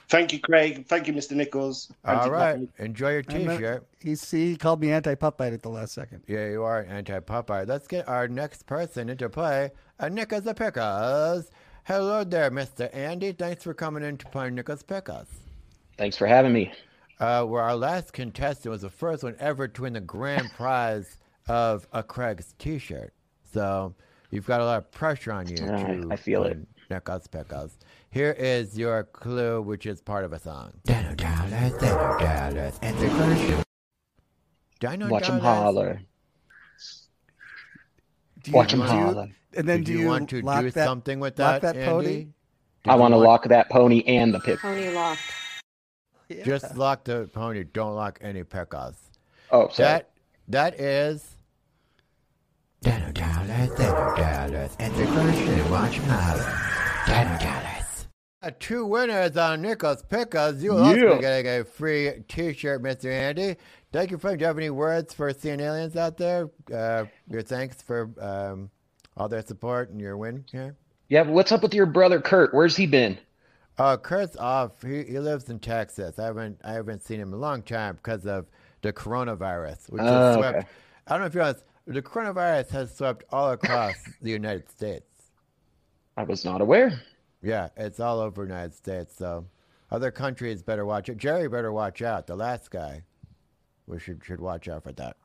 Thank 0.08 0.32
you, 0.32 0.40
Craig. 0.40 0.86
Thank 0.86 1.06
you, 1.06 1.12
Mr. 1.12 1.32
Nichols. 1.32 1.92
All 2.04 2.30
right, 2.30 2.54
Anti-Puppy. 2.54 2.82
enjoy 2.84 3.12
your 3.12 3.22
T-shirt. 3.22 3.86
He 4.00 4.14
see 4.14 4.50
he 4.50 4.56
called 4.56 4.80
me 4.80 4.90
anti 4.90 5.14
puppet 5.14 5.52
at 5.52 5.62
the 5.62 5.68
last 5.68 5.92
second. 5.92 6.22
Yeah, 6.26 6.48
you 6.48 6.62
are 6.62 6.82
anti-Popeye. 6.88 7.68
Let's 7.68 7.86
get 7.86 8.08
our 8.08 8.26
next 8.26 8.64
person 8.66 9.10
into 9.10 9.28
play. 9.28 9.70
A 9.98 10.08
Nickers 10.08 10.46
a 10.46 10.54
Pickas. 10.54 11.50
Hello 11.84 12.24
there, 12.24 12.50
Mr. 12.50 12.94
Andy. 12.94 13.32
Thanks 13.32 13.64
for 13.64 13.74
coming 13.74 14.02
in 14.02 14.16
to 14.18 14.26
play 14.28 14.48
Nickers 14.50 14.82
Pickas. 14.82 15.26
Thanks 15.98 16.16
for 16.16 16.26
having 16.26 16.52
me. 16.54 16.72
Uh, 17.20 17.44
where 17.44 17.62
our 17.62 17.76
last 17.76 18.12
contestant 18.12 18.70
was 18.70 18.82
the 18.82 18.90
first 18.90 19.24
one 19.24 19.34
ever 19.40 19.68
to 19.68 19.82
win 19.82 19.92
the 19.92 20.00
grand 20.00 20.50
prize 20.56 21.18
of 21.48 21.86
a 21.92 22.02
Craig's 22.02 22.54
T-shirt. 22.58 23.12
So 23.52 23.94
you've 24.30 24.46
got 24.46 24.60
a 24.60 24.64
lot 24.64 24.78
of 24.78 24.90
pressure 24.90 25.32
on 25.32 25.48
you. 25.48 25.56
To 25.56 26.06
I 26.10 26.16
feel 26.16 26.44
it. 26.44 26.50
win 26.50 26.66
Nickers 26.90 27.26
Pickas. 27.26 27.72
Here 28.10 28.34
is 28.38 28.78
your 28.78 29.04
clue, 29.04 29.60
which 29.60 29.84
is 29.86 30.00
part 30.00 30.24
of 30.24 30.32
a 30.32 30.38
song. 30.38 30.72
Dino 30.84 31.14
Dallas, 31.14 31.72
Dino 31.74 32.16
Dallas, 32.18 32.78
and 32.82 32.96
the 32.98 33.08
question. 33.08 33.62
Dino 34.80 35.08
Watch 35.08 35.26
him 35.28 35.38
holler. 35.40 36.00
Do 38.44 38.52
Watch 38.52 38.72
him 38.72 38.80
do 38.80 38.84
you- 38.86 38.90
holler. 38.90 39.28
And 39.54 39.66
then 39.68 39.78
Did 39.78 39.86
do 39.86 39.92
you, 39.92 39.98
you 40.00 40.06
want 40.06 40.28
to 40.30 40.42
lock 40.42 40.60
do 40.60 40.70
that, 40.70 40.84
something 40.84 41.20
with 41.20 41.38
lock 41.38 41.62
that, 41.62 41.74
that 41.74 41.86
pony? 41.86 42.06
Andy? 42.06 42.18
Did 42.84 42.90
I 42.90 42.94
you 42.94 43.00
want 43.00 43.12
to 43.12 43.18
lock 43.18 43.44
that 43.48 43.68
pony 43.70 44.02
and 44.06 44.32
the 44.32 44.40
pick. 44.40 44.60
Pony 44.60 44.90
locked. 44.90 45.20
Yeah. 46.28 46.44
Just 46.44 46.76
lock 46.76 47.04
the 47.04 47.28
pony. 47.32 47.64
Don't 47.64 47.94
lock 47.94 48.18
any 48.20 48.44
peckas. 48.44 48.94
Oh, 49.50 49.68
sorry. 49.68 49.88
That 49.88 50.10
that 50.48 50.80
is. 50.80 51.26
Dino 52.82 53.10
Dallas, 53.10 53.70
Dino 53.70 54.14
Dallas, 54.16 54.76
and 54.78 54.94
the 54.94 55.06
question 55.06 55.70
watch 55.70 55.94
him 55.94 56.04
holler. 56.04 56.58
Dino 57.06 57.38
Dallas. 57.38 57.57
Uh, 58.40 58.50
two 58.60 58.86
winners 58.86 59.36
on 59.36 59.60
Nichols 59.62 60.02
Pickles. 60.02 60.62
You 60.62 60.72
will 60.72 60.84
also 60.84 60.96
Yeah. 61.08 61.14
be 61.16 61.20
getting 61.20 61.46
a 61.60 61.64
free 61.64 62.22
T-shirt, 62.28 62.80
Mr. 62.80 63.10
Andy. 63.10 63.56
Thank 63.92 64.12
you, 64.12 64.18
friend. 64.18 64.38
Do 64.38 64.42
you 64.44 64.46
have 64.46 64.56
any 64.58 64.70
words 64.70 65.12
for 65.12 65.32
seeing 65.32 65.58
aliens 65.60 65.96
out 65.96 66.16
there? 66.18 66.48
Uh, 66.72 67.06
your 67.26 67.42
thanks 67.42 67.82
for 67.82 68.10
um, 68.20 68.70
all 69.16 69.28
their 69.28 69.42
support 69.42 69.90
and 69.90 70.00
your 70.00 70.16
win 70.16 70.44
here. 70.52 70.76
Yeah, 71.08 71.22
what's 71.22 71.50
up 71.50 71.62
with 71.62 71.74
your 71.74 71.86
brother 71.86 72.20
Kurt? 72.20 72.54
Where's 72.54 72.76
he 72.76 72.86
been? 72.86 73.18
Uh, 73.76 73.96
Kurt's 73.96 74.36
off. 74.36 74.82
He, 74.82 75.02
he 75.04 75.18
lives 75.18 75.48
in 75.50 75.58
Texas. 75.58 76.18
I 76.18 76.24
haven't 76.26 76.60
I 76.62 76.72
haven't 76.72 77.02
seen 77.02 77.18
him 77.20 77.28
in 77.28 77.34
a 77.34 77.38
long 77.38 77.62
time 77.62 77.96
because 77.96 78.24
of 78.26 78.46
the 78.82 78.92
coronavirus, 78.92 79.90
which 79.90 80.02
Oh, 80.02 80.06
has 80.06 80.34
swept. 80.36 80.58
okay. 80.58 80.66
I 81.06 81.12
don't 81.12 81.20
know 81.20 81.26
if 81.26 81.34
you 81.34 81.40
realize 81.40 81.64
the 81.86 82.02
coronavirus 82.02 82.70
has 82.70 82.94
swept 82.96 83.24
all 83.32 83.50
across 83.52 83.94
the 84.22 84.30
United 84.30 84.68
States. 84.70 85.06
I 86.16 86.22
was 86.24 86.44
not 86.44 86.60
aware. 86.60 87.00
Yeah, 87.42 87.68
it's 87.76 88.00
all 88.00 88.20
over 88.20 88.42
the 88.44 88.48
United 88.52 88.74
States. 88.74 89.14
So 89.16 89.46
other 89.90 90.10
countries 90.10 90.62
better 90.62 90.84
watch 90.84 91.08
it. 91.08 91.18
Jerry 91.18 91.48
better 91.48 91.72
watch 91.72 92.02
out. 92.02 92.26
The 92.26 92.36
last 92.36 92.70
guy, 92.70 93.02
we 93.86 93.98
should 93.98 94.22
should 94.24 94.40
watch 94.40 94.68
out 94.68 94.82
for 94.84 94.92
that. 94.92 95.16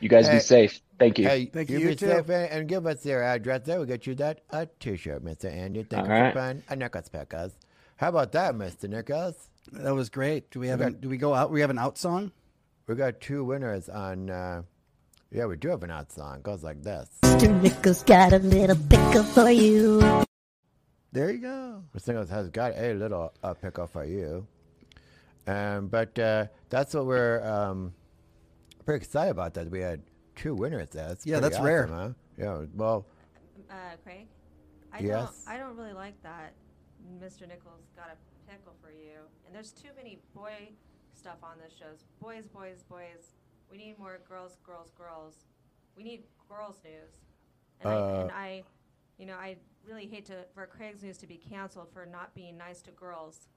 You 0.00 0.08
guys 0.10 0.26
Hey. 0.28 0.34
be 0.34 0.40
safe. 0.40 0.80
Thank 0.98 1.18
you. 1.18 1.26
Hey, 1.28 1.46
Thank 1.46 1.70
you, 1.70 1.78
you, 1.78 1.88
be 1.88 1.96
too. 1.96 2.06
safe 2.08 2.28
and, 2.28 2.50
and 2.50 2.68
give 2.68 2.86
us 2.86 3.04
your 3.06 3.22
address. 3.22 3.62
There, 3.64 3.78
we'll 3.78 3.86
get 3.86 4.06
you 4.06 4.14
that 4.16 4.40
a 4.50 4.66
T-shirt, 4.80 5.24
Mr. 5.24 5.50
Andy. 5.50 5.82
Thank 5.82 6.02
All 6.08 6.14
you 6.14 6.22
right. 6.22 6.32
for 6.32 6.38
playing 6.38 6.62
a 6.68 6.76
Nichols 6.76 7.08
Peckas. 7.08 7.52
How 7.96 8.08
about 8.10 8.32
that, 8.32 8.54
Mr. 8.54 8.88
Nichols? 8.88 9.34
That 9.72 9.94
was 9.94 10.10
great. 10.10 10.50
Do 10.50 10.60
we 10.60 10.68
have 10.68 10.80
Okay. 10.82 10.90
a, 10.90 10.92
do 10.92 11.08
we 11.08 11.16
go 11.16 11.34
out? 11.34 11.50
We 11.50 11.60
have 11.62 11.70
an 11.70 11.78
out 11.78 11.96
song. 11.98 12.32
We 12.86 12.94
got 12.94 13.20
two 13.20 13.44
winners 13.44 13.88
on. 13.88 14.28
Uh, 14.30 14.62
Yeah, 15.32 15.46
we 15.46 15.56
do 15.56 15.68
have 15.70 15.82
an 15.82 15.90
out 15.90 16.12
song. 16.12 16.36
It 16.36 16.42
goes 16.44 16.62
like 16.62 16.82
this. 16.82 17.08
Mr. 17.22 17.60
Nichols 17.62 18.02
got 18.04 18.32
a 18.32 18.38
little 18.38 18.76
pickle 18.76 19.24
for 19.24 19.50
you. 19.50 20.24
There 21.12 21.30
you 21.30 21.38
go. 21.38 21.82
Mr. 21.96 22.08
Nichols 22.08 22.30
has 22.30 22.48
got 22.50 22.72
a 22.76 22.94
little 22.94 23.32
uh, 23.42 23.54
pickle 23.54 23.86
for 23.86 24.04
you. 24.04 24.46
Um, 25.46 25.86
but 25.88 26.18
uh, 26.18 26.46
that's 26.68 26.92
what 26.94 27.06
we're 27.06 27.42
um, 27.46 27.94
pretty 28.84 29.04
excited 29.04 29.30
about. 29.30 29.54
That 29.54 29.70
we 29.70 29.80
had 29.80 30.02
two 30.34 30.54
winners. 30.54 30.88
There. 30.90 31.08
That's 31.08 31.24
Yeah, 31.24 31.38
pretty 31.38 31.54
that's 31.54 31.64
rare. 31.64 31.86
Huh? 31.86 32.08
Yeah. 32.36 32.64
Well, 32.74 33.06
Uh, 33.70 33.74
Craig, 34.02 34.26
I 34.92 34.98
Yes? 35.00 35.44
don't. 35.46 35.54
I 35.54 35.58
don't 35.58 35.76
really 35.76 35.92
like 35.94 36.20
that. 36.22 36.52
Mr. 37.22 37.46
Nichols 37.48 37.86
got 37.94 38.10
a 38.10 38.50
pickle 38.50 38.74
for 38.82 38.90
you, 38.90 39.20
and 39.46 39.54
there's 39.54 39.70
too 39.72 39.88
many 39.96 40.18
boy 40.34 40.70
stuff 41.14 41.38
on 41.42 41.56
this 41.62 41.72
show. 41.78 41.86
Boys, 42.20 42.46
boys, 42.48 42.82
boys. 42.88 43.34
We 43.70 43.78
need 43.78 43.98
more 43.98 44.18
girls, 44.28 44.58
girls, 44.66 44.90
girls. 44.98 45.46
We 45.96 46.02
need 46.02 46.24
girls 46.48 46.80
news. 46.84 47.14
And, 47.80 47.90
I, 47.90 47.94
Uh, 47.96 48.20
and 48.22 48.30
I, 48.32 48.62
you 49.18 49.26
know, 49.26 49.34
I 49.34 49.56
really 49.86 50.06
hate 50.06 50.26
to 50.26 50.44
for 50.54 50.66
Craig's 50.66 51.02
news 51.02 51.18
to 51.18 51.26
be 51.26 51.36
canceled 51.36 51.88
for 51.92 52.06
not 52.06 52.34
being 52.34 52.56
nice 52.56 52.82
to 52.82 52.90
girls. 52.90 53.48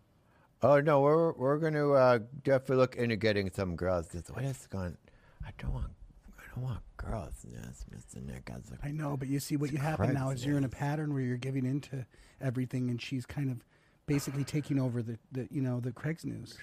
oh 0.61 0.79
no, 0.79 1.01
we're 1.01 1.31
we're 1.33 1.57
going 1.57 1.73
to 1.73 1.93
uh, 1.93 2.19
definitely 2.43 2.77
look 2.77 2.95
into 2.95 3.15
getting 3.15 3.49
some 3.51 3.75
girls. 3.75 4.07
This 4.09 4.23
what 4.29 4.43
is 4.43 4.67
going? 4.67 4.97
I 5.45 5.51
don't 5.57 5.73
want. 5.73 5.91
I 6.37 6.43
don't 6.55 6.63
want 6.63 6.81
girls. 6.97 7.45
Yes, 7.49 7.85
Mr. 7.95 8.23
Nichols. 8.25 8.71
I 8.83 8.91
know, 8.91 9.17
but 9.17 9.27
you 9.27 9.39
see 9.39 9.55
what 9.55 9.71
you 9.71 9.77
happen 9.77 10.13
now 10.13 10.29
is 10.29 10.45
you're 10.45 10.57
in 10.57 10.63
a 10.63 10.69
pattern 10.69 11.13
where 11.13 11.21
you're 11.21 11.37
giving 11.37 11.65
into 11.65 12.05
everything, 12.41 12.89
and 12.89 13.01
she's 13.01 13.25
kind 13.25 13.49
of 13.49 13.63
basically 14.05 14.43
taking 14.43 14.79
over 14.79 15.01
the, 15.01 15.17
the 15.31 15.47
you 15.51 15.61
know 15.61 15.79
the 15.79 15.91
Craig's 15.91 16.25
news. 16.25 16.57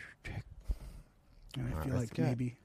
And 1.56 1.74
I 1.74 1.84
feel 1.84 1.94
like 1.94 2.18
maybe 2.18 2.44
I 2.44 2.48
might 2.48 2.56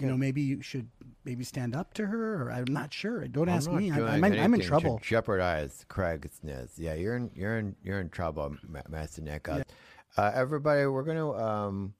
you 0.00 0.06
know 0.06 0.16
maybe 0.16 0.40
you 0.42 0.62
should 0.62 0.88
maybe 1.24 1.44
stand 1.44 1.74
up 1.74 1.94
to 1.94 2.06
her, 2.06 2.42
or 2.42 2.50
I'm 2.52 2.64
not 2.68 2.92
sure. 2.92 3.26
Don't 3.28 3.48
I'm 3.48 3.56
ask 3.56 3.70
me. 3.70 3.90
I, 3.90 4.00
I'm, 4.00 4.24
in, 4.24 4.38
I'm 4.38 4.54
in 4.54 4.60
trouble. 4.60 5.00
jeopardize 5.02 5.84
Craig's 5.88 6.40
news. 6.42 6.72
Yeah, 6.76 6.94
you're 6.94 7.16
in 7.16 7.30
you're 7.34 7.58
in 7.58 7.76
you're 7.82 8.00
in 8.00 8.08
trouble, 8.10 8.56
Ma- 8.68 8.80
Master 8.88 9.22
Nichols. 9.22 9.62
Uh, 10.16 10.30
everybody, 10.34 10.86
we're 10.86 11.02
gonna 11.02 11.32
um, 11.32 11.94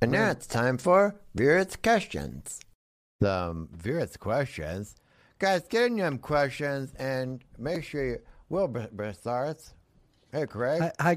and 0.00 0.10
now 0.12 0.30
it's 0.30 0.46
time 0.46 0.78
for 0.78 1.20
Vera's 1.34 1.76
questions. 1.76 2.60
Some 3.22 3.68
Vera's 3.72 4.16
questions, 4.16 4.96
guys. 5.38 5.62
Get 5.68 5.84
in 5.84 5.96
them 5.98 6.18
questions 6.18 6.92
and 6.98 7.42
make 7.58 7.84
sure 7.84 8.04
you. 8.04 8.18
Will 8.50 8.68
Bessarts. 8.68 9.72
Hey, 10.30 10.46
Craig. 10.46 10.80
Hi, 10.82 10.92
hi, 11.00 11.14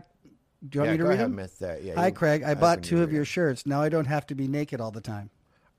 do 0.67 0.77
you 0.77 0.79
want 0.81 0.87
Yeah, 0.87 0.91
me 0.93 0.97
to 0.97 1.03
read 1.03 1.13
ahead, 1.15 1.25
them? 1.25 1.35
Mister. 1.35 1.79
Yeah, 1.83 1.95
Hi, 1.95 2.07
you- 2.07 2.13
Craig. 2.13 2.41
I 2.43 2.53
was 2.53 2.59
bought 2.61 2.83
two 2.83 3.03
of 3.03 3.11
your 3.11 3.19
them. 3.19 3.25
shirts. 3.25 3.65
Now 3.65 3.81
I 3.81 3.89
don't 3.89 4.05
have 4.07 4.25
to 4.27 4.35
be 4.35 4.47
naked 4.47 4.79
all 4.79 4.91
the 4.91 5.01
time. 5.01 5.29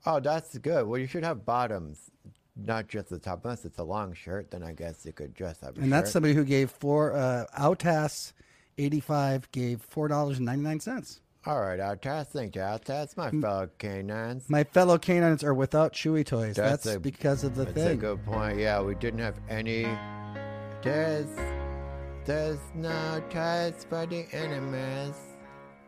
Oh, 0.05 0.19
that's 0.19 0.57
good. 0.57 0.87
Well, 0.87 0.99
you 0.99 1.07
should 1.07 1.23
have 1.23 1.45
bottoms, 1.45 2.09
not 2.55 2.87
just 2.87 3.09
the 3.09 3.19
top. 3.19 3.43
Unless 3.43 3.65
it's 3.65 3.79
a 3.79 3.83
long 3.83 4.13
shirt, 4.13 4.51
then 4.51 4.63
I 4.63 4.73
guess 4.73 5.05
you 5.05 5.13
could 5.13 5.33
dress 5.33 5.61
up. 5.63 5.77
And 5.77 5.91
that's 5.91 6.07
shirt. 6.09 6.13
somebody 6.13 6.33
who 6.33 6.45
gave 6.45 6.71
four 6.71 7.13
uh, 7.13 7.45
Outas 7.57 8.33
eighty 8.77 8.99
five 9.01 9.51
gave 9.51 9.81
four 9.81 10.07
dollars 10.07 10.37
and 10.37 10.45
ninety 10.45 10.63
nine 10.63 10.79
cents. 10.79 11.19
All 11.45 11.59
right, 11.61 11.79
Outcast. 11.79 12.31
Thank 12.31 12.55
you, 12.57 12.61
Outcast. 12.61 13.15
My 13.15 13.31
fellow 13.31 13.69
canines. 13.77 14.49
My 14.49 14.65
fellow 14.65 14.97
canines 14.97 15.41
are 15.43 15.53
without 15.53 15.93
Chewy 15.93 16.25
toys. 16.25 16.55
That's 16.57 16.83
That's, 16.83 16.95
a- 16.97 16.99
because 16.99 17.43
of 17.45 17.55
the 17.55 17.65
thing. 17.65 17.73
That's 17.75 17.85
a 17.85 17.89
thing. 17.91 17.99
good 17.99 18.25
point. 18.25 18.59
Yeah, 18.59 18.81
we 18.81 18.93
didn't 18.95 19.19
have 19.21 19.35
any. 19.49 19.87
There's, 20.81 21.27
there's 22.25 22.59
no 22.75 23.21
ties 23.29 23.85
for 23.89 24.05
the 24.05 24.25
enemies. 24.33 25.15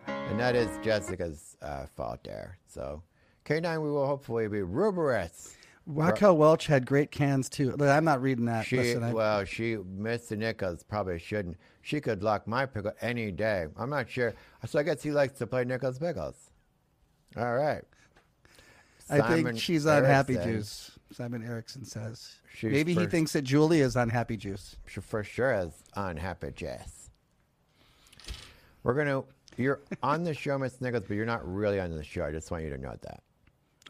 And 0.08 0.40
that 0.40 0.56
is 0.56 0.70
Jessica's 0.84 1.58
uh, 1.62 1.86
fault 1.98 2.24
there. 2.24 2.58
So, 2.68 3.04
K9, 3.46 3.82
we 3.82 3.90
will 3.90 4.08
hopefully 4.08 4.48
be 4.48 4.62
Ruberous. 4.62 5.56
Raquel 5.88 6.38
Welch 6.38 6.68
had 6.68 6.86
great 6.86 7.12
cans 7.12 7.50
too. 7.50 7.76
I'm 7.82 8.06
not 8.06 8.22
reading 8.22 8.46
that. 8.46 8.66
She, 8.66 8.78
Listen, 8.78 9.04
I, 9.04 9.14
well, 9.14 9.44
she, 9.46 9.76
Mr. 9.76 10.38
Nichols 10.38 10.84
probably 10.84 11.20
shouldn't. 11.20 11.58
She 11.82 12.00
could 12.00 12.24
lock 12.24 12.48
my 12.48 12.66
pickle 12.66 12.94
any 13.02 13.32
day. 13.32 13.66
I'm 13.78 13.90
not 13.90 14.10
sure. 14.10 14.34
So 14.68 14.80
I 14.80 14.84
guess 14.84 15.02
he 15.02 15.12
likes 15.12 15.38
to 15.40 15.48
play 15.48 15.66
Nichols 15.66 15.98
Pickles. 15.98 16.52
All 17.36 17.56
right. 17.56 17.84
I 19.10 19.18
Simon 19.18 19.46
think 19.46 19.60
she's 19.60 19.86
on 19.86 20.04
Happy 20.04 20.36
Juice. 20.36 20.92
Simon 21.12 21.44
Erickson 21.44 21.84
says. 21.84 22.36
She's 22.54 22.72
Maybe 22.72 22.94
he 22.94 23.06
thinks 23.08 23.34
that 23.34 23.42
Julie 23.42 23.82
is 23.82 23.96
on 23.98 24.10
Happy 24.10 24.38
Juice. 24.38 24.78
She 24.86 25.02
for 25.02 25.24
sure 25.24 25.54
is 25.54 25.74
on 25.96 26.16
Happy 26.16 26.52
Jess. 26.56 27.10
We're 28.84 28.94
gonna. 28.94 29.24
You're 29.58 29.82
on 30.02 30.24
the 30.24 30.34
show, 30.34 30.58
Miss 30.58 30.80
Nichols, 30.80 31.04
but 31.08 31.16
you're 31.16 31.26
not 31.26 31.46
really 31.46 31.80
on 31.80 31.92
the 31.92 32.04
show. 32.04 32.24
I 32.24 32.32
just 32.32 32.52
want 32.52 32.64
you 32.64 32.70
to 32.70 32.78
know 32.78 32.96
that. 33.02 33.22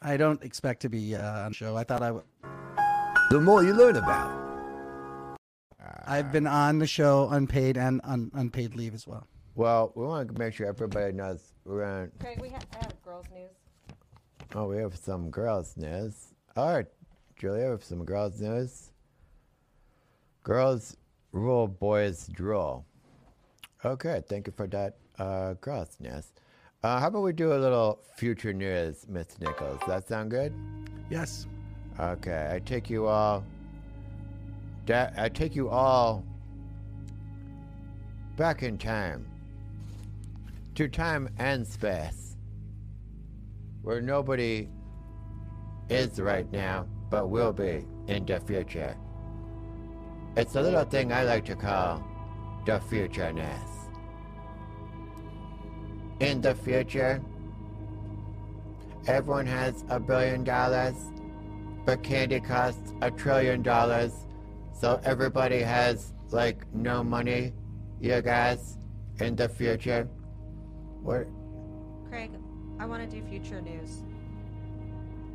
I 0.01 0.17
don't 0.17 0.41
expect 0.43 0.81
to 0.81 0.89
be 0.89 1.15
uh, 1.15 1.45
on 1.45 1.51
the 1.51 1.55
show. 1.55 1.77
I 1.77 1.83
thought 1.83 2.01
I 2.01 2.11
would. 2.11 2.23
The 3.29 3.39
more 3.39 3.63
you 3.63 3.73
learn 3.73 3.97
about. 3.97 4.39
I've 6.05 6.31
been 6.31 6.47
on 6.47 6.79
the 6.79 6.87
show 6.87 7.29
unpaid 7.29 7.77
and 7.77 8.01
un- 8.03 8.31
unpaid 8.33 8.75
leave 8.75 8.95
as 8.95 9.07
well. 9.07 9.27
Well, 9.53 9.91
we 9.95 10.05
want 10.05 10.33
to 10.33 10.39
make 10.39 10.55
sure 10.55 10.65
everybody 10.65 11.13
knows 11.13 11.53
we're 11.65 11.83
on. 11.83 12.11
Craig, 12.19 12.41
we 12.41 12.49
have, 12.49 12.65
I 12.73 12.77
have 12.77 13.01
girls 13.03 13.25
news. 13.33 13.51
Oh, 14.55 14.67
we 14.67 14.77
have 14.77 14.95
some 14.97 15.29
girls 15.29 15.77
news. 15.77 16.33
All 16.57 16.73
right, 16.73 16.87
Julia, 17.37 17.65
we 17.65 17.71
have 17.71 17.83
some 17.83 18.03
girls 18.03 18.41
news. 18.41 18.91
Girls 20.43 20.97
rule, 21.31 21.67
boys 21.67 22.27
drool. 22.27 22.85
Okay, 23.85 24.21
thank 24.27 24.47
you 24.47 24.53
for 24.55 24.67
that, 24.67 24.97
uh, 25.19 25.53
girls 25.61 25.95
news. 25.99 26.33
Uh, 26.83 26.99
how 26.99 27.07
about 27.07 27.21
we 27.21 27.31
do 27.31 27.53
a 27.53 27.59
little 27.59 27.99
future 28.15 28.53
news, 28.53 29.05
Miss 29.07 29.39
Nichols? 29.39 29.79
Does 29.81 29.87
that 29.87 30.07
sound 30.07 30.31
good? 30.31 30.51
Yes. 31.11 31.45
Okay, 31.99 32.49
I 32.51 32.57
take 32.59 32.89
you 32.89 33.05
all. 33.05 33.43
Da- 34.87 35.11
I 35.15 35.29
take 35.29 35.55
you 35.55 35.69
all 35.69 36.23
back 38.35 38.63
in 38.63 38.79
time 38.79 39.27
to 40.73 40.87
time 40.87 41.29
and 41.37 41.67
space, 41.67 42.35
where 43.83 44.01
nobody 44.01 44.67
is 45.89 46.19
right 46.19 46.51
now, 46.51 46.87
but 47.11 47.29
will 47.29 47.53
be 47.53 47.85
in 48.07 48.25
the 48.25 48.39
future. 48.39 48.97
It's 50.35 50.55
a 50.55 50.61
little 50.61 50.85
thing 50.85 51.13
I 51.13 51.25
like 51.25 51.45
to 51.45 51.55
call 51.55 52.03
the 52.65 52.79
futureness. 52.89 53.80
In 56.21 56.39
the 56.39 56.53
future, 56.53 57.19
everyone 59.07 59.47
has 59.47 59.83
a 59.89 59.99
billion 59.99 60.43
dollars 60.43 60.93
but 61.83 62.03
candy 62.03 62.39
costs 62.39 62.93
a 63.01 63.09
trillion 63.09 63.63
dollars, 63.63 64.27
so 64.71 65.01
everybody 65.03 65.61
has 65.61 66.13
like 66.29 66.71
no 66.75 67.03
money. 67.03 67.53
You 67.99 68.21
guys, 68.21 68.77
in 69.19 69.35
the 69.35 69.49
future, 69.49 70.07
what? 71.01 71.25
Craig, 72.07 72.29
I 72.79 72.85
want 72.85 73.09
to 73.09 73.19
do 73.19 73.25
future 73.27 73.59
news. 73.61 74.03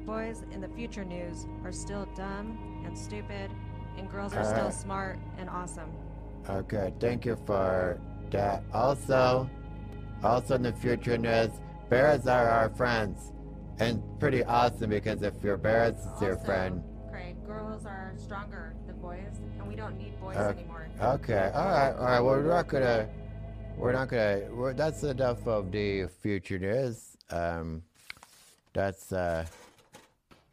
Boys 0.05 0.45
in 0.53 0.61
the 0.61 0.69
future 0.69 1.05
news 1.05 1.47
are 1.65 1.73
still 1.73 2.07
dumb 2.15 2.83
and 2.87 2.97
stupid, 2.97 3.51
and 3.99 4.09
girls 4.09 4.35
are 4.35 4.45
still 4.45 4.69
Uh. 4.69 4.71
smart 4.85 5.19
and 5.39 5.51
awesome. 5.51 5.91
Okay, 6.49 6.93
thank 7.01 7.25
you 7.27 7.35
for 7.45 7.99
that. 8.31 8.63
Also, 8.73 9.51
also 10.23 10.55
in 10.57 10.63
the 10.63 10.73
future 10.73 11.17
news, 11.19 11.51
bears 11.89 12.27
are 12.27 12.49
our 12.49 12.69
friends, 12.71 13.33
and 13.79 14.03
pretty 14.19 14.43
awesome 14.45 14.91
because 14.91 15.23
if 15.23 15.35
your 15.43 15.57
bear 15.57 15.87
is 15.93 16.23
your 16.23 16.37
friend, 16.39 16.83
Craig, 17.11 17.37
girls 17.47 17.85
are 17.87 18.13
stronger 18.17 18.75
than 18.87 18.99
boys, 19.01 19.41
and 19.59 19.69
we 19.69 19.77
don't 19.77 19.97
need 19.99 20.19
boys 20.21 20.37
Uh, 20.37 20.53
anymore. 20.57 20.89
Okay. 21.01 21.51
All 21.55 21.65
right. 21.69 21.93
All 21.93 22.05
right. 22.05 22.21
Well, 22.21 22.35
we're 22.37 22.43
not 22.49 22.69
gonna. 22.69 23.09
We're 23.77 23.93
not 23.93 24.09
gonna. 24.09 24.41
We're, 24.53 24.73
that's 24.73 25.03
enough 25.03 25.47
of 25.47 25.71
the 25.71 26.07
future 26.07 26.59
news. 26.59 27.17
Um, 27.31 27.83
that's 28.73 29.13
uh, 29.13 29.45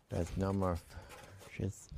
that's 0.10 0.36
no 0.38 0.52
more. 0.54 0.74
f- 0.74 0.84
She's 1.56 1.90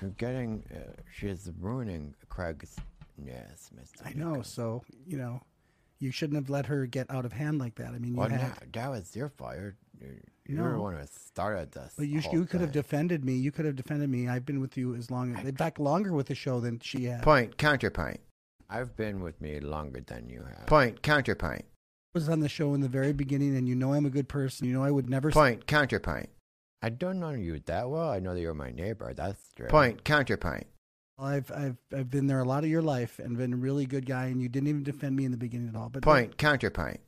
she's 0.00 0.10
getting. 0.18 0.62
Uh, 0.74 0.90
she's 1.12 1.50
ruining 1.60 2.14
Craig's 2.28 2.76
news, 3.18 3.70
Mister. 3.78 4.04
I 4.04 4.12
know. 4.14 4.42
So 4.42 4.82
you 5.06 5.18
know, 5.18 5.40
you 5.98 6.10
shouldn't 6.10 6.36
have 6.36 6.50
let 6.50 6.66
her 6.66 6.86
get 6.86 7.10
out 7.10 7.24
of 7.24 7.32
hand 7.32 7.58
like 7.58 7.76
that. 7.76 7.88
I 7.88 7.98
mean, 7.98 8.12
you 8.12 8.18
Well, 8.18 8.28
had. 8.28 8.40
no, 8.40 8.52
that 8.72 8.90
was 8.90 9.14
your 9.16 9.28
fault. 9.30 9.54
You're, 9.56 9.74
you're, 10.00 10.10
you're 10.46 10.72
the 10.72 10.78
one 10.80 10.94
who 10.96 11.04
started 11.06 11.72
this. 11.72 11.94
But 11.96 12.08
you, 12.08 12.20
you 12.32 12.44
could 12.44 12.60
have 12.60 12.72
defended 12.72 13.24
me. 13.24 13.34
You 13.34 13.50
could 13.50 13.64
have 13.64 13.76
defended 13.76 14.10
me. 14.10 14.28
I've 14.28 14.44
been 14.44 14.60
with 14.60 14.76
you 14.76 14.94
as 14.94 15.10
long 15.10 15.34
as, 15.36 15.44
in 15.44 15.56
fact, 15.56 15.78
longer 15.78 16.12
with 16.12 16.26
the 16.26 16.34
show 16.34 16.60
than 16.60 16.80
she 16.80 17.04
has. 17.04 17.22
Point 17.22 17.56
counterpoint. 17.56 18.20
I've 18.68 18.96
been 18.96 19.20
with 19.20 19.40
me 19.40 19.60
longer 19.60 20.00
than 20.06 20.28
you 20.28 20.42
have. 20.42 20.66
Point 20.66 21.02
counterpoint. 21.02 21.64
I 21.64 22.18
was 22.18 22.28
on 22.28 22.40
the 22.40 22.48
show 22.48 22.74
in 22.74 22.80
the 22.80 22.88
very 22.88 23.12
beginning, 23.12 23.56
and 23.56 23.68
you 23.68 23.74
know 23.74 23.92
I'm 23.92 24.06
a 24.06 24.10
good 24.10 24.28
person. 24.28 24.66
You 24.66 24.74
know 24.74 24.82
I 24.82 24.90
would 24.90 25.08
never. 25.08 25.30
Point 25.30 25.66
counterpoint. 25.66 26.28
I 26.82 26.88
don't 26.90 27.20
know 27.20 27.30
you 27.30 27.60
that 27.66 27.88
well. 27.90 28.10
I 28.10 28.18
know 28.20 28.34
that 28.34 28.40
you're 28.40 28.54
my 28.54 28.70
neighbor. 28.70 29.12
That's 29.14 29.40
true. 29.54 29.68
Point 29.68 30.04
counterpoint. 30.04 30.66
I've 31.18 31.50
I've 31.50 31.76
I've 31.96 32.10
been 32.10 32.26
there 32.26 32.40
a 32.40 32.44
lot 32.44 32.64
of 32.64 32.70
your 32.70 32.82
life 32.82 33.18
and 33.18 33.36
been 33.38 33.52
a 33.54 33.56
really 33.56 33.86
good 33.86 34.04
guy, 34.06 34.26
and 34.26 34.40
you 34.42 34.48
didn't 34.48 34.68
even 34.68 34.82
defend 34.82 35.16
me 35.16 35.24
in 35.24 35.30
the 35.30 35.36
beginning 35.38 35.68
at 35.68 35.74
all. 35.76 35.88
But 35.88 36.02
Point 36.02 36.36
counterpoint. 36.36 37.00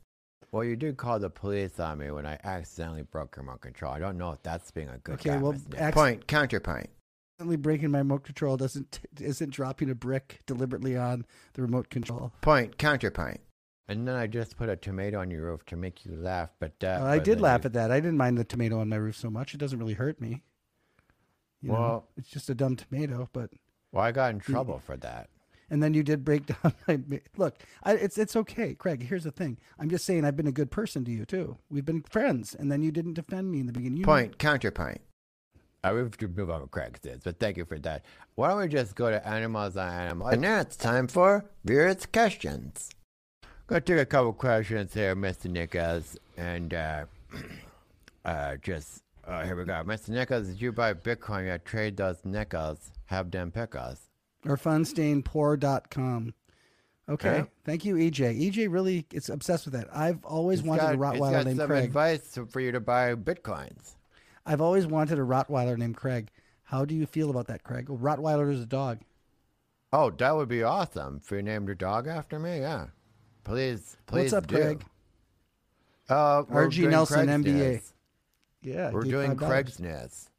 Well, 0.51 0.63
you 0.63 0.75
did 0.75 0.97
call 0.97 1.19
the 1.19 1.29
police 1.29 1.79
on 1.79 1.99
me 1.99 2.09
when 2.09 2.25
I 2.25 2.39
accidentally 2.43 3.03
broke 3.03 3.35
your 3.35 3.45
remote 3.45 3.61
control. 3.61 3.93
I 3.93 3.99
don't 3.99 4.17
know 4.17 4.31
if 4.31 4.41
that's 4.41 4.71
being 4.71 4.89
a 4.89 4.97
good 4.97 5.15
Okay, 5.15 5.29
guy, 5.31 5.37
well. 5.37 5.55
Acc- 5.77 5.93
point 5.93 6.25
counterpoint. 6.27 6.89
Accidentally 7.35 7.57
breaking 7.57 7.91
my 7.91 7.99
remote 7.99 8.23
control 8.23 8.57
doesn't 8.57 8.99
isn't 9.19 9.51
dropping 9.51 9.91
a 9.91 9.95
brick 9.95 10.39
deliberately 10.47 10.97
on 10.97 11.25
the 11.53 11.61
remote 11.61 11.89
control. 11.91 12.31
Point 12.41 12.77
counterpoint. 12.79 13.39
And 13.87 14.07
then 14.07 14.15
I 14.15 14.25
just 14.27 14.55
put 14.57 14.69
a 14.69 14.75
tomato 14.75 15.19
on 15.19 15.29
your 15.31 15.43
roof 15.45 15.65
to 15.67 15.75
make 15.75 16.03
you 16.05 16.15
laugh, 16.15 16.51
but 16.59 16.79
that. 16.79 17.01
Uh, 17.01 17.05
I 17.05 17.19
did 17.19 17.39
laugh 17.41 17.61
you- 17.63 17.67
at 17.67 17.73
that. 17.73 17.91
I 17.91 17.99
didn't 17.99 18.17
mind 18.17 18.37
the 18.39 18.43
tomato 18.43 18.79
on 18.79 18.89
my 18.89 18.95
roof 18.97 19.17
so 19.17 19.29
much. 19.29 19.53
It 19.53 19.57
doesn't 19.59 19.77
really 19.79 19.93
hurt 19.93 20.19
me. 20.19 20.41
You 21.61 21.69
know, 21.69 21.79
Well- 21.79 22.07
it's 22.17 22.29
just 22.29 22.49
a 22.49 22.55
dumb 22.55 22.75
tomato, 22.75 23.29
but 23.33 23.51
Well, 23.91 24.03
I 24.03 24.11
got 24.11 24.31
in 24.33 24.39
trouble 24.39 24.79
for 24.85 24.97
that. 24.97 25.29
and 25.71 25.81
then 25.83 25.93
you 25.93 26.03
did 26.03 26.23
break 26.25 26.45
down 26.63 26.73
my 26.87 26.99
look. 27.37 27.55
I, 27.83 27.93
it's 27.93 28.17
it's 28.17 28.35
okay, 28.35 28.73
Craig. 28.75 29.03
Here's 29.03 29.23
the 29.23 29.31
thing. 29.31 29.57
I'm 29.79 29.89
just 29.89 30.05
saying 30.05 30.25
I've 30.25 30.35
been 30.35 30.47
a 30.47 30.51
good 30.51 30.71
person 30.71 31.03
to 31.05 31.11
you 31.11 31.25
too. 31.25 31.57
We've 31.69 31.85
been 31.85 32.03
friends, 32.03 32.55
and 32.55 32.71
then 32.71 32.81
you 32.81 32.91
didn't 32.91 33.13
defend 33.13 33.51
me 33.51 33.59
in 33.59 33.65
the 33.67 33.73
beginning. 33.73 33.97
You 33.97 34.05
Point 34.05 34.37
counterpoint. 34.37 35.01
I 35.83 35.93
have 35.93 36.17
to 36.17 36.27
move 36.27 36.49
on 36.49 36.61
with 36.61 36.71
Craig's 36.71 36.99
did, 36.99 37.23
but 37.23 37.39
thank 37.39 37.55
you 37.55 37.63
for 37.63 37.79
that. 37.79 38.03
Why 38.35 38.49
don't 38.49 38.59
we 38.59 38.67
just 38.67 38.95
go 38.95 39.09
to 39.09 39.25
animals 39.25 39.77
on 39.77 39.87
animals? 39.89 40.33
And 40.33 40.41
now 40.41 40.59
it's 40.59 40.75
time 40.75 41.07
for 41.07 41.45
viewers' 41.63 42.05
questions. 42.05 42.89
Gonna 43.67 43.79
take 43.81 43.99
a 43.99 44.05
couple 44.05 44.33
questions 44.33 44.93
here, 44.93 45.15
Mr. 45.15 45.49
Nichols, 45.49 46.17
and 46.35 46.73
uh, 46.73 47.05
uh, 48.25 48.57
just 48.57 49.03
uh, 49.25 49.43
here 49.45 49.55
we 49.55 49.63
go. 49.63 49.83
Mr. 49.85 50.09
Nichols, 50.09 50.47
did 50.47 50.61
you 50.61 50.71
buy 50.71 50.93
Bitcoin? 50.93 51.45
You 51.51 51.57
trade 51.59 51.95
those 51.95 52.17
nickels, 52.25 52.91
have 53.09 53.31
them 53.31 53.51
pickles. 53.51 53.97
or 54.45 54.55
funstainpoor.com. 54.55 56.33
Okay. 57.09 57.37
Yeah. 57.37 57.43
Thank 57.65 57.85
you, 57.85 57.95
EJ. 57.95 58.39
EJ 58.51 58.71
really 58.71 59.05
is 59.11 59.29
obsessed 59.29 59.65
with 59.65 59.73
that. 59.73 59.87
I've 59.91 60.23
always 60.23 60.59
He's 60.59 60.67
wanted 60.67 60.81
got, 60.81 60.93
a 60.95 60.97
Rottweiler 60.97 61.31
got 61.31 61.45
named 61.45 61.57
some 61.57 61.67
Craig. 61.67 61.85
advice 61.85 62.37
for 62.49 62.59
you 62.59 62.71
to 62.71 62.79
buy 62.79 63.15
Bitcoins. 63.15 63.95
I've 64.45 64.61
always 64.61 64.85
wanted 64.85 65.17
a 65.17 65.23
Rottweiler 65.23 65.75
named 65.75 65.97
Craig. 65.97 66.29
How 66.63 66.85
do 66.85 66.93
you 66.93 67.07
feel 67.07 67.31
about 67.31 67.47
that, 67.47 67.63
Craig? 67.63 67.89
Well, 67.89 67.97
Rottweiler 67.97 68.51
is 68.53 68.61
a 68.61 68.65
dog. 68.67 68.99
Oh, 69.91 70.11
that 70.11 70.35
would 70.35 70.49
be 70.49 70.61
awesome 70.61 71.19
if 71.23 71.31
you 71.31 71.41
named 71.41 71.67
your 71.67 71.73
dog 71.75 72.07
after 72.07 72.37
me. 72.37 72.59
Yeah, 72.59 72.87
please, 73.43 73.97
please. 74.05 74.31
What's 74.31 74.33
up, 74.33 74.45
do. 74.45 74.55
Craig? 74.55 74.85
Uh, 76.07 76.43
RG 76.43 76.87
Nelson, 76.89 77.25
Craig's 77.25 77.43
MBA. 77.43 77.73
Nest. 77.73 77.93
Yeah, 78.61 78.91
we're 78.91 79.01
doing 79.03 79.35
Craig's 79.35 79.79
Nest. 79.79 80.29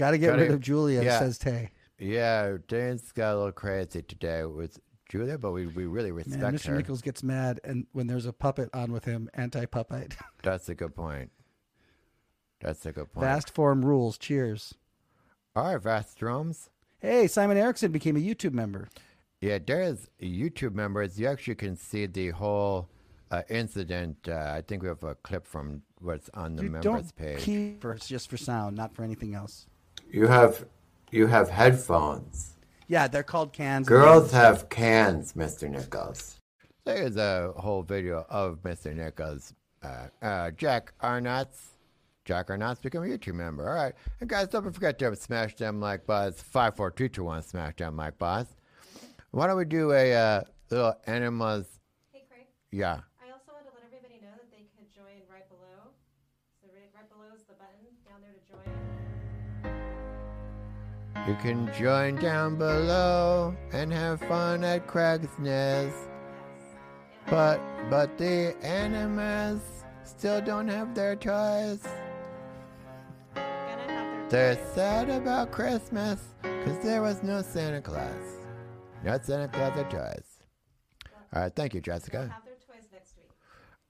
Got 0.00 0.12
to 0.12 0.18
get 0.18 0.30
Gotta- 0.30 0.42
rid 0.44 0.50
of 0.52 0.60
Julia, 0.60 1.02
yeah. 1.02 1.18
says 1.18 1.36
Tay. 1.36 1.72
Yeah, 1.98 2.56
Dane's 2.68 3.12
got 3.12 3.34
a 3.34 3.36
little 3.36 3.52
crazy 3.52 4.00
today 4.00 4.44
with 4.46 4.80
Julia, 5.10 5.36
but 5.36 5.50
we, 5.52 5.66
we 5.66 5.84
really 5.84 6.10
Man, 6.10 6.16
respect 6.16 6.56
Mr. 6.56 6.66
her. 6.68 6.76
Nichols 6.78 7.02
gets 7.02 7.22
mad 7.22 7.60
and 7.64 7.86
when 7.92 8.06
there's 8.06 8.24
a 8.24 8.32
puppet 8.32 8.70
on 8.72 8.92
with 8.92 9.04
him, 9.04 9.28
anti-puppet. 9.34 10.16
That's 10.42 10.70
a 10.70 10.74
good 10.74 10.96
point. 10.96 11.30
That's 12.62 12.86
a 12.86 12.92
good 12.92 13.12
point. 13.12 13.26
Fast 13.26 13.54
form 13.54 13.84
rules. 13.84 14.16
Cheers. 14.16 14.72
All 15.54 15.64
right, 15.74 15.82
Vast 15.82 16.16
Drums. 16.18 16.70
Hey, 17.00 17.26
Simon 17.26 17.58
Erickson 17.58 17.92
became 17.92 18.16
a 18.16 18.20
YouTube 18.20 18.52
member. 18.54 18.88
Yeah, 19.42 19.58
there's 19.58 20.08
YouTube 20.22 20.74
members. 20.74 21.20
You 21.20 21.26
actually 21.26 21.56
can 21.56 21.76
see 21.76 22.06
the 22.06 22.30
whole 22.30 22.88
uh, 23.30 23.42
incident. 23.50 24.16
Uh, 24.26 24.52
I 24.56 24.62
think 24.66 24.80
we 24.82 24.88
have 24.88 25.02
a 25.02 25.14
clip 25.16 25.46
from 25.46 25.82
what's 25.98 26.30
on 26.32 26.56
the 26.56 26.62
You 26.62 26.70
members 26.70 26.84
don't 26.84 27.16
page. 27.16 27.40
keep 27.40 27.82
for 27.82 27.92
it's 27.92 28.08
just 28.08 28.30
for 28.30 28.38
sound, 28.38 28.74
not 28.76 28.94
for 28.94 29.02
anything 29.02 29.34
else. 29.34 29.66
You 30.12 30.26
have 30.26 30.66
you 31.12 31.28
have 31.28 31.48
headphones. 31.50 32.56
Yeah, 32.88 33.06
they're 33.06 33.22
called 33.22 33.52
cans. 33.52 33.86
Girls 33.86 34.32
have 34.32 34.68
cans, 34.68 35.34
Mr. 35.34 35.70
Nichols. 35.70 36.40
There's 36.84 37.16
a 37.16 37.52
whole 37.56 37.84
video 37.84 38.26
of 38.28 38.62
Mr. 38.62 38.92
Nichols. 38.92 39.54
Uh, 39.82 40.08
uh, 40.20 40.50
Jack 40.50 40.92
Arnott's. 41.00 41.76
Jack 42.24 42.50
Arnott's 42.50 42.80
become 42.80 43.04
a 43.04 43.06
YouTube 43.06 43.34
member. 43.34 43.68
All 43.68 43.74
right. 43.74 43.94
And 44.20 44.28
guys, 44.28 44.48
don't 44.48 44.70
forget 44.72 44.98
to 44.98 45.14
smash 45.14 45.54
them 45.54 45.80
like 45.80 46.06
buzz. 46.06 46.40
54221 46.40 47.42
smash 47.42 47.76
them 47.76 47.96
like 47.96 48.18
buzz. 48.18 48.46
Why 49.30 49.46
don't 49.46 49.56
we 49.56 49.64
do 49.64 49.92
a 49.92 50.12
uh, 50.12 50.40
little 50.70 50.94
animals? 51.06 51.66
Hey, 52.12 52.24
Craig. 52.28 52.46
Yeah. 52.72 52.98
I 53.22 53.30
also 53.30 53.52
want 53.52 53.66
to 53.66 53.72
let 53.74 53.84
everybody 53.86 54.20
know 54.20 54.34
that 54.34 54.50
they 54.50 54.66
could 54.76 54.92
join 54.92 55.22
right 55.30 55.48
below. 55.48 55.94
So 56.60 56.68
right, 56.74 56.90
right 56.94 57.08
below 57.08 57.32
is 57.36 57.42
the 57.44 57.54
button 57.54 57.86
down 58.04 58.20
there 58.22 58.32
to 58.32 58.42
join. 58.50 59.09
You 61.26 61.34
can 61.36 61.70
join 61.78 62.16
down 62.16 62.56
below 62.56 63.54
and 63.72 63.92
have 63.92 64.20
fun 64.20 64.64
at 64.64 64.86
Craig's 64.86 65.38
Nest. 65.38 65.96
But 67.28 67.60
but 67.88 68.16
the 68.18 68.56
animals 68.64 69.60
still 70.04 70.40
don't 70.40 70.68
have 70.68 70.94
their 70.94 71.16
toys. 71.16 71.86
They're 74.30 74.58
sad 74.74 75.10
about 75.10 75.50
Christmas 75.50 76.20
because 76.42 76.78
there 76.84 77.02
was 77.02 77.22
no 77.22 77.42
Santa 77.42 77.80
Claus. 77.80 78.46
No 79.04 79.18
Santa 79.22 79.48
Claus 79.48 79.76
or 79.76 79.84
toys. 79.84 80.24
All 81.32 81.42
right, 81.42 81.54
thank 81.54 81.74
you, 81.74 81.80
Jessica. 81.80 82.28
Have 82.32 82.44
their 82.44 82.54
toys 82.54 82.88
next 82.92 83.16
week. 83.16 83.30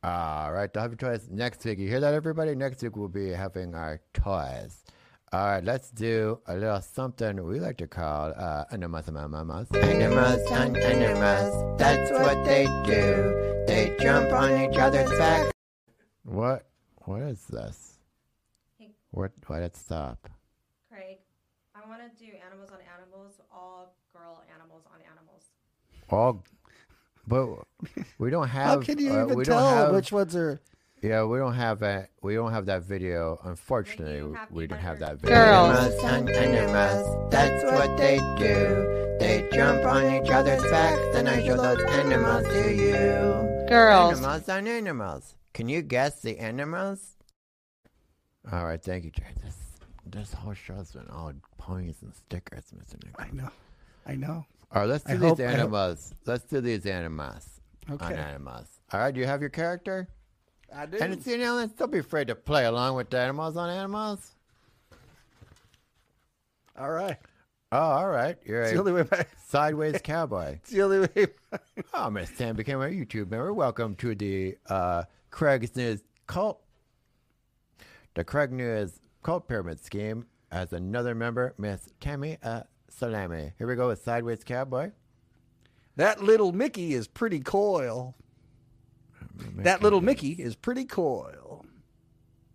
All 0.02 0.52
right, 0.52 0.72
they'll 0.72 0.82
have 0.82 0.92
your 0.92 0.96
toys 0.96 1.28
next 1.30 1.64
week. 1.64 1.78
You 1.78 1.88
hear 1.88 2.00
that, 2.00 2.14
everybody? 2.14 2.54
Next 2.54 2.82
week 2.82 2.96
we'll 2.96 3.08
be 3.08 3.30
having 3.30 3.74
our 3.74 4.00
toys. 4.14 4.82
All 5.32 5.46
right, 5.46 5.62
let's 5.62 5.90
do 5.90 6.40
a 6.48 6.56
little 6.56 6.80
something 6.80 7.44
we 7.44 7.60
like 7.60 7.76
to 7.76 7.86
call 7.86 8.32
uh, 8.36 8.64
animals, 8.72 9.06
animals, 9.06 9.68
animals, 9.72 10.40
and 10.50 10.76
animals. 10.76 11.78
That's 11.78 12.10
what 12.10 12.44
they 12.44 12.64
do. 12.84 13.64
They 13.68 13.94
jump 14.00 14.32
on 14.32 14.50
each 14.60 14.76
other's 14.76 15.08
back. 15.10 15.52
What? 16.24 16.66
What 17.04 17.22
is 17.22 17.44
this? 17.46 17.98
Hey. 18.76 18.90
What? 19.12 19.30
Why 19.46 19.60
did 19.60 19.66
it 19.66 19.76
stop? 19.76 20.28
Craig, 20.90 21.18
I 21.76 21.88
want 21.88 22.00
to 22.02 22.08
do 22.24 22.32
animals 22.44 22.70
on 22.72 22.78
animals, 22.98 23.40
all 23.52 23.94
girl 24.12 24.42
animals 24.52 24.82
on 24.92 24.98
animals. 25.12 25.44
All, 26.10 26.42
but 27.28 27.46
we 28.18 28.30
don't 28.30 28.48
have. 28.48 28.80
How 28.80 28.80
can 28.80 28.98
you 28.98 29.12
uh, 29.12 29.24
even 29.26 29.36
we 29.36 29.44
don't 29.44 29.56
tell 29.56 29.76
have- 29.86 29.94
which 29.94 30.10
ones 30.10 30.34
are? 30.34 30.60
Yeah, 31.02 31.24
we 31.24 31.38
don't 31.38 31.54
have 31.54 31.78
that. 31.80 32.10
We 32.22 32.34
don't 32.34 32.52
have 32.52 32.66
that 32.66 32.82
video. 32.82 33.40
Unfortunately, 33.44 34.36
we 34.50 34.66
don't 34.66 34.78
have 34.78 34.98
that 34.98 35.18
video. 35.20 35.34
Girls. 35.36 35.94
Animals 36.04 36.04
and 36.04 36.30
animals, 36.30 37.30
that's 37.30 37.64
what 37.64 37.96
they 37.96 38.18
do. 38.36 39.16
They 39.18 39.48
jump 39.52 39.84
on 39.84 40.04
each 40.14 40.30
other's 40.30 40.62
backs, 40.70 41.00
then 41.12 41.26
I 41.26 41.42
show 41.44 41.56
those 41.56 41.82
animals 41.90 42.46
to 42.48 42.74
you. 42.74 43.66
Girls. 43.68 44.18
Animals 44.18 44.48
and 44.48 44.68
animals. 44.68 45.34
Can 45.54 45.68
you 45.68 45.82
guess 45.82 46.20
the 46.20 46.38
animals? 46.38 47.16
All 48.52 48.64
right, 48.66 48.82
thank 48.82 49.04
you, 49.04 49.10
Jay. 49.10 49.24
This 49.42 49.56
this 50.06 50.32
whole 50.32 50.54
show's 50.54 50.92
been 50.92 51.08
all 51.08 51.32
ponies 51.56 51.96
and 52.02 52.14
stickers, 52.14 52.64
Mr. 52.76 53.02
Nick. 53.04 53.14
I 53.18 53.30
know, 53.32 53.50
I 54.06 54.14
know. 54.16 54.44
All 54.72 54.82
right, 54.82 54.88
let's 54.88 55.04
do 55.04 55.12
I 55.12 55.16
these 55.16 55.28
hope- 55.28 55.40
animals. 55.40 56.14
Let's 56.26 56.44
do 56.44 56.60
these 56.60 56.84
animals. 56.86 57.46
On 57.88 58.12
animals. 58.12 58.68
All 58.92 59.00
right, 59.00 59.12
do 59.12 59.18
you 59.20 59.26
have 59.26 59.40
your 59.40 59.50
character? 59.50 60.08
I 60.74 60.86
do. 60.86 60.98
And 61.00 61.12
it's, 61.12 61.26
you 61.26 61.38
know, 61.38 61.54
let's 61.56 61.72
don't 61.72 61.90
be 61.90 61.98
afraid 61.98 62.28
to 62.28 62.34
play 62.34 62.64
along 62.64 62.96
with 62.96 63.10
the 63.10 63.18
animals 63.18 63.56
on 63.56 63.70
animals. 63.70 64.32
All 66.78 66.90
right. 66.90 67.16
Oh, 67.72 67.78
all 67.78 68.08
right. 68.08 68.36
You're 68.44 68.62
It's 68.62 68.72
a 68.72 68.74
the 68.74 68.80
only 68.80 68.92
way. 68.92 69.04
My, 69.10 69.26
sideways 69.46 70.00
cowboy. 70.04 70.54
it's 70.54 70.70
the 70.70 70.82
only 70.82 71.00
way. 71.00 71.26
Oh, 71.94 72.10
Miss 72.10 72.30
Sam 72.30 72.56
became 72.56 72.80
a 72.80 72.86
YouTube 72.86 73.30
member. 73.30 73.52
Welcome 73.52 73.94
to 73.96 74.14
the 74.14 74.56
uh, 74.68 75.04
Craig's 75.30 75.76
News 75.76 76.02
cult. 76.26 76.60
The 78.14 78.24
Craig 78.24 78.52
News 78.52 78.98
cult 79.22 79.46
pyramid 79.48 79.84
scheme 79.84 80.26
as 80.50 80.72
another 80.72 81.14
member, 81.14 81.54
Miss 81.58 81.90
Tammy 82.00 82.38
uh, 82.42 82.62
Salami. 82.88 83.52
Here 83.58 83.66
we 83.66 83.76
go 83.76 83.88
with 83.88 84.02
Sideways 84.02 84.42
Cowboy. 84.42 84.90
That 85.96 86.22
little 86.22 86.52
Mickey 86.52 86.94
is 86.94 87.06
pretty 87.06 87.40
coil. 87.40 88.14
That 89.56 89.82
little 89.82 90.00
Mickey 90.00 90.32
is 90.32 90.54
pretty 90.56 90.84
coil. 90.84 91.64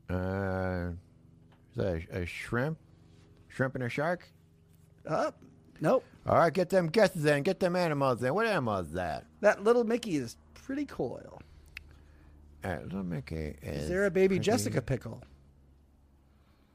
Uh, 0.10 0.90
is 1.72 1.76
that 1.78 2.02
a, 2.12 2.22
a 2.22 2.26
shrimp? 2.26 2.78
Shrimp 3.48 3.76
and 3.76 3.84
a 3.84 3.90
shark? 3.90 4.28
Up. 5.08 5.40
Nope. 5.82 6.04
All 6.26 6.36
right, 6.38 6.54
get 6.54 6.70
them 6.70 6.88
guesses 6.88 7.26
in. 7.26 7.44
Get 7.44 7.60
them 7.60 7.76
animals 7.76 8.24
in. 8.24 8.34
What 8.34 8.48
animal 8.48 8.78
is 8.80 8.92
that? 8.94 9.26
That 9.42 9.64
little 9.64 9.84
Mickey 9.84 10.16
is 10.16 10.38
pretty 10.54 10.86
coil. 10.86 11.42
Uh, 12.64 12.78
little 12.84 13.04
Mickey 13.04 13.56
is. 13.62 13.84
Is 13.84 13.90
there 13.90 14.06
a 14.06 14.12
baby 14.12 14.36
pretty- 14.38 14.46
Jessica 14.46 14.82
pickle? 14.82 15.22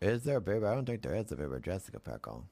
Is 0.01 0.23
there 0.25 0.37
a 0.37 0.41
baby? 0.41 0.65
I 0.65 0.75
don't 0.75 0.87
think 0.87 1.03
there 1.03 1.15
is 1.15 1.31
a 1.33 1.37
baby 1.37 1.57
Jessica 1.63 2.01
Pickle. 2.01 2.47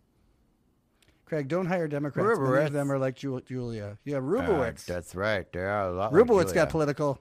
Craig, 1.25 1.49
don't 1.49 1.64
hire 1.66 1.88
Democrats. 1.88 2.27
Many 2.38 2.38
Rubowitz. 2.51 2.66
of 2.66 2.73
them 2.75 2.92
are 2.92 2.99
like 2.99 3.14
Ju- 3.16 3.40
Julia. 3.47 3.97
Yeah, 4.05 4.16
Uh, 4.18 4.21
Rubowitz. 4.21 4.85
that's 4.85 5.14
right. 5.14 5.51
There 5.53 5.68
are 5.71 5.88
a 5.88 5.92
lot. 5.92 6.12
like 6.12 6.23
Rubowitz 6.27 6.53
got 6.53 6.68
political. 6.68 7.18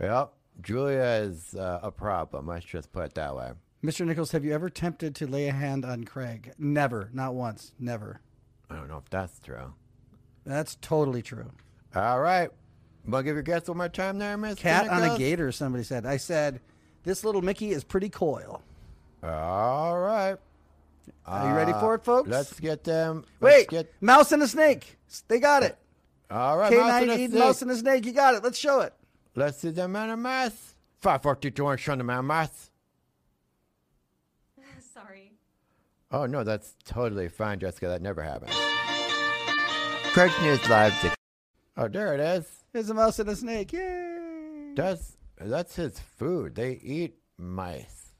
Yep. 0.00 0.32
Julia 0.62 1.02
is 1.22 1.54
uh, 1.54 1.80
a 1.82 1.90
problem. 1.90 2.46
Let's 2.46 2.66
just 2.66 2.92
put 2.92 3.04
it 3.06 3.14
that 3.14 3.34
way. 3.34 3.52
Mr. 3.84 4.04
Nichols, 4.06 4.32
have 4.32 4.44
you 4.44 4.52
ever 4.52 4.68
tempted 4.68 5.14
to 5.16 5.26
lay 5.26 5.48
a 5.48 5.52
hand 5.52 5.84
on 5.84 6.04
Craig? 6.04 6.52
Never. 6.58 7.08
Not 7.12 7.34
once. 7.34 7.72
Never. 7.78 8.20
I 8.68 8.76
don't 8.76 8.88
know 8.88 8.98
if 8.98 9.08
that's 9.08 9.38
true. 9.40 9.72
That's 10.44 10.76
totally 10.76 11.22
true. 11.22 11.50
All 11.94 12.20
right. 12.20 12.50
Want 13.06 13.22
to 13.22 13.24
give 13.24 13.34
your 13.36 13.42
guess 13.42 13.68
one 13.68 13.78
more 13.78 13.88
time 13.88 14.18
there, 14.18 14.36
Miss? 14.36 14.58
Cat 14.58 14.88
on 14.88 15.02
a 15.02 15.16
gator. 15.18 15.50
Somebody 15.50 15.82
said. 15.84 16.04
I 16.04 16.18
said, 16.18 16.60
this 17.04 17.24
little 17.24 17.40
Mickey 17.40 17.70
is 17.70 17.84
pretty 17.84 18.10
coil. 18.10 18.62
All 19.22 19.98
right. 19.98 20.36
Are 21.26 21.48
you 21.48 21.56
ready 21.56 21.72
Uh, 21.72 21.80
for 21.80 21.94
it, 21.94 22.04
folks? 22.04 22.28
Let's 22.28 22.58
get 22.60 22.84
them. 22.84 23.24
let's 23.40 23.56
Wait, 23.56 23.68
Get, 23.68 23.92
mouse 24.00 24.32
and 24.32 24.42
a 24.42 24.48
snake. 24.48 24.98
They 25.28 25.40
got 25.40 25.62
it. 25.62 25.76
all 26.30 26.56
right. 26.58 26.70
K 26.70 26.78
mouse 26.78 27.02
and 27.02 27.10
a 27.10 27.14
snake. 27.16 27.32
mouse 27.32 27.62
and 27.62 27.70
a 27.70 27.76
snake. 27.76 28.06
You 28.06 28.12
got 28.12 28.34
it. 28.34 28.44
Let's 28.44 28.58
show 28.58 28.80
it. 28.80 28.92
Let's 29.34 29.58
see 29.58 29.70
the 29.70 29.88
man 29.88 30.10
of 30.10 30.18
mass. 30.18 30.74
Five, 30.98 31.22
four, 31.22 31.34
three, 31.36 31.50
two, 31.50 31.64
one. 31.64 31.78
Show 31.78 31.96
the 31.96 32.04
man 32.04 32.18
of 32.18 32.24
mass. 32.26 32.70
Sorry. 34.94 35.32
Oh 36.10 36.26
no, 36.26 36.44
that's 36.44 36.74
totally 36.84 37.28
fine, 37.28 37.58
Jessica. 37.60 37.88
That 37.88 38.02
never 38.02 38.22
happened. 38.22 38.52
Craig's 40.12 40.38
News 40.42 40.68
Live. 40.68 41.14
Oh, 41.76 41.88
there 41.88 42.14
it 42.14 42.20
is. 42.20 42.46
Here's 42.72 42.90
a 42.90 42.94
mouse 42.94 43.18
and 43.20 43.28
a 43.30 43.36
snake. 43.36 43.72
Yay! 43.72 44.72
That's 44.74 45.16
that's 45.40 45.76
his 45.76 45.98
food. 46.00 46.54
They 46.56 46.72
eat 46.82 47.14
mice. 47.38 48.12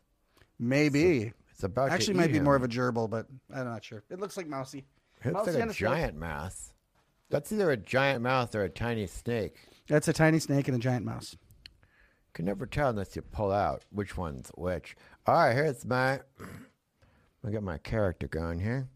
Maybe. 0.59 1.33
It's 1.51 1.64
about 1.64 1.87
to 1.88 1.92
Actually, 1.92 2.14
eat 2.14 2.18
might 2.18 2.33
be 2.33 2.40
more 2.40 2.57
of 2.57 2.62
a 2.62 2.68
gerbil, 2.68 3.11
but 3.11 3.27
I'm 3.53 3.64
not 3.66 3.85
sure. 3.85 4.03
It 4.09 4.20
looks 4.20 4.37
like 4.37 4.46
mousy. 4.46 4.87
It 5.25 5.33
looks 5.33 5.46
Mousy 5.49 5.53
like 5.53 5.62
and 5.62 5.70
a 5.70 5.73
a 5.73 5.75
snake. 5.75 5.90
giant 5.90 6.16
mouse. 6.16 6.73
That's 7.29 7.53
either 7.53 7.70
a 7.70 7.77
giant 7.77 8.23
mouse 8.23 8.55
or 8.55 8.62
a 8.64 8.68
tiny 8.70 9.07
snake. 9.07 9.57
That's 9.88 10.09
a 10.09 10.12
tiny 10.12 10.38
snake 10.38 10.69
and 10.69 10.77
a 10.77 10.81
giant 10.81 11.05
mouse. 11.05 11.37
Can 12.33 12.45
never 12.45 12.64
tell 12.66 12.90
unless 12.90 13.16
you 13.16 13.23
pull 13.23 13.51
out 13.51 13.85
which 13.90 14.16
one's 14.16 14.51
which. 14.57 14.97
All 15.27 15.35
right, 15.35 15.55
here's 15.55 15.85
my. 15.85 16.21
I 17.45 17.51
got 17.51 17.62
my 17.62 17.79
character 17.79 18.29
going 18.29 18.61
here. 18.61 18.88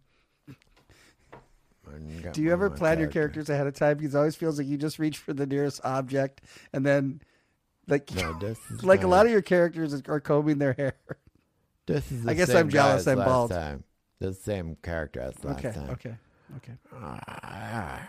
Do 2.33 2.43
you 2.43 2.53
ever 2.53 2.71
plan 2.71 2.99
your 2.99 3.09
characters 3.09 3.51
ahead 3.51 3.67
of 3.67 3.75
time? 3.75 3.99
Because 3.99 4.15
it 4.15 4.19
always 4.19 4.37
feels 4.37 4.59
like 4.59 4.67
you 4.67 4.77
just 4.79 4.99
reach 4.99 5.19
for 5.19 5.33
the 5.35 5.47
nearest 5.47 5.81
object 5.85 6.41
and 6.73 6.85
then, 6.85 7.21
like, 7.89 8.13
No, 8.15 8.39
like 8.83 9.03
a 9.03 9.07
lot 9.07 9.27
of 9.27 9.33
your 9.33 9.43
characters 9.43 10.01
are 10.09 10.21
combing 10.21 10.59
their 10.59 10.73
hair. 10.73 10.95
This 11.87 12.11
is. 12.11 12.23
The 12.25 12.31
I 12.31 12.35
guess 12.35 12.49
same 12.49 12.57
I'm 12.57 12.69
jealous 12.71 13.07
I'm 13.07 13.19
last 13.19 13.27
bald. 13.27 13.51
Time. 13.51 13.85
The 14.21 14.33
same 14.33 14.77
character 14.83 15.21
as 15.21 15.45
last 15.45 15.59
Okay, 15.59 15.73
time. 15.73 15.91
okay, 15.91 16.15
okay. 16.57 16.73
Ah, 16.95 18.09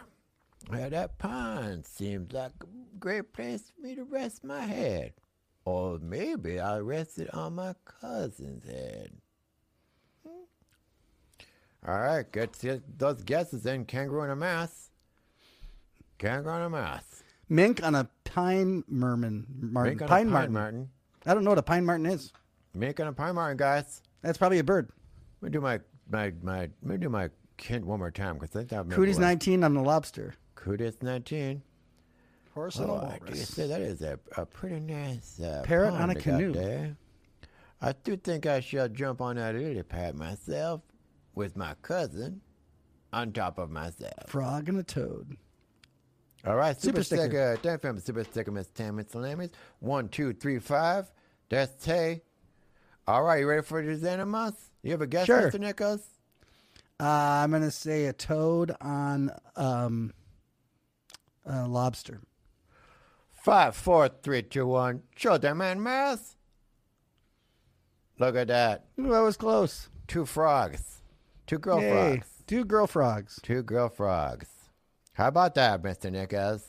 well, 0.70 0.90
that 0.90 1.18
pond 1.18 1.86
seems 1.86 2.34
like 2.34 2.52
a 2.62 2.66
great 3.00 3.34
place 3.34 3.72
for 3.74 3.82
me 3.82 3.96
to 3.96 4.04
rest 4.04 4.44
my 4.44 4.62
head. 4.62 5.14
Or 5.66 6.00
maybe 6.00 6.60
I'll 6.60 6.82
rest 6.82 7.18
it 7.18 7.34
on 7.34 7.56
my 7.56 7.74
cousin's 7.86 8.64
head. 8.66 9.12
Hmm. 10.26 11.90
All 11.90 12.00
right, 12.00 12.32
get 12.32 12.56
those 12.98 13.24
guesses 13.24 13.66
in. 13.66 13.86
Kangaroo 13.86 14.22
and 14.22 14.32
a 14.32 14.36
mouse. 14.36 14.90
Kangaroo 16.20 16.56
and 16.56 16.66
a 16.66 16.70
mouse. 16.70 17.24
Mink 17.50 17.84
on 17.84 17.96
a 17.96 18.10
pine 18.24 18.84
merman. 18.88 19.46
Martin. 19.60 19.92
Mink 19.92 20.02
on 20.02 20.08
a 20.08 20.10
pine, 20.10 20.26
pine 20.26 20.32
marten. 20.32 20.54
martin. 20.54 20.90
I 21.26 21.34
don't 21.34 21.44
know 21.44 21.52
what 21.52 21.60
a 21.60 21.64
pine 21.64 21.86
marten 21.86 22.06
is. 22.06 22.32
Mink 22.74 23.00
on 23.00 23.08
a 23.08 23.14
pine 23.14 23.36
marten, 23.36 23.58
guys. 23.58 24.02
That's 24.22 24.38
probably 24.38 24.60
a 24.60 24.64
bird. 24.64 24.90
Let 25.42 25.52
me 25.52 25.54
do 25.54 25.62
my 25.62 25.80
my 26.10 26.34
my. 26.42 26.60
Let 26.62 26.84
me 26.84 26.98
do 26.98 27.10
my 27.10 27.30
hint 27.60 27.86
one 27.86 28.00
more 28.00 28.12
time 28.12 28.36
because 28.36 28.56
I 28.56 28.60
think 28.60 28.72
remember 28.72 28.96
Cooties 28.96 29.20
19 29.20 29.64
on 29.64 29.74
the 29.74 29.82
lobster. 29.82 30.36
Horse 32.54 32.78
and 32.78 32.90
a 32.90 32.94
Oh, 32.94 32.98
I 32.98 33.18
do 33.20 33.26
walrus. 33.26 33.50
say 33.50 33.68
that 33.68 33.82
is 33.82 34.02
a, 34.02 34.18
a 34.38 34.46
pretty 34.46 34.80
nice 34.80 35.40
uh, 35.40 35.62
Parrot 35.66 35.94
on 35.94 36.10
a 36.10 36.16
canoe. 36.16 36.96
I 37.82 37.92
do 38.04 38.16
think 38.16 38.46
I 38.46 38.62
shall 38.62 38.88
jump 38.88 39.22
on 39.22 39.36
that 39.36 39.54
lily 39.56 39.84
pad 39.84 40.16
myself 40.16 40.82
with 41.36 41.56
my 41.58 41.76
cousin 41.82 42.42
on 43.12 43.32
top 43.34 43.58
of 43.60 43.70
myself. 43.70 44.28
Frog 44.28 44.70
and 44.70 44.80
a 44.80 44.84
toad. 44.84 45.36
All 46.46 46.56
right, 46.56 46.80
Super 46.80 47.04
super, 47.04 47.22
sticker. 47.24 47.56
sticker. 47.58 47.78
Thank 47.80 47.96
you, 47.96 48.02
super 48.02 48.24
sticker, 48.24 48.52
Miss 48.52 48.68
Tam 48.70 49.04
Salamis. 49.10 49.50
One, 49.80 50.08
two, 50.10 50.32
three, 50.34 50.60
five. 50.60 51.12
That's 51.50 51.84
Tay. 51.84 52.22
All 53.08 53.24
right, 53.24 53.40
you 53.42 53.48
ready 53.48 53.62
for 53.64 53.82
these 53.84 54.04
animals? 54.04 54.54
You 54.84 54.92
have 54.92 55.02
a 55.02 55.08
guess, 55.08 55.26
Sure. 55.26 55.52
Mr. 55.52 55.60
Nichols? 55.60 56.02
Uh, 57.00 57.04
I'm 57.44 57.50
going 57.50 57.62
to 57.64 57.72
say 57.72 58.06
a 58.06 58.14
toad 58.14 58.76
on 58.80 59.32
um, 59.56 60.14
a 61.46 61.68
lobster. 61.68 62.22
Five, 63.32 63.76
four, 63.76 64.10
three, 64.10 64.42
two, 64.42 64.66
one. 64.66 65.04
Show 65.16 65.38
them 65.38 65.60
man 65.60 65.82
math. 65.82 66.36
Look 68.18 68.36
at 68.36 68.48
that. 68.48 68.86
Ooh, 69.00 69.10
that 69.10 69.20
was 69.20 69.38
close. 69.38 69.90
Two 70.08 70.26
frogs. 70.26 71.02
Two 71.48 71.60
girl 71.60 71.82
Yay. 71.82 71.90
frogs. 71.92 72.28
Two 72.48 72.66
girl 72.66 72.88
frogs. 72.88 73.40
Two 73.44 73.62
girl 73.62 73.90
frogs. 73.90 74.48
How 75.14 75.28
about 75.28 75.56
that, 75.56 75.84
Mr. 75.84 76.12
Nichols? 76.12 76.68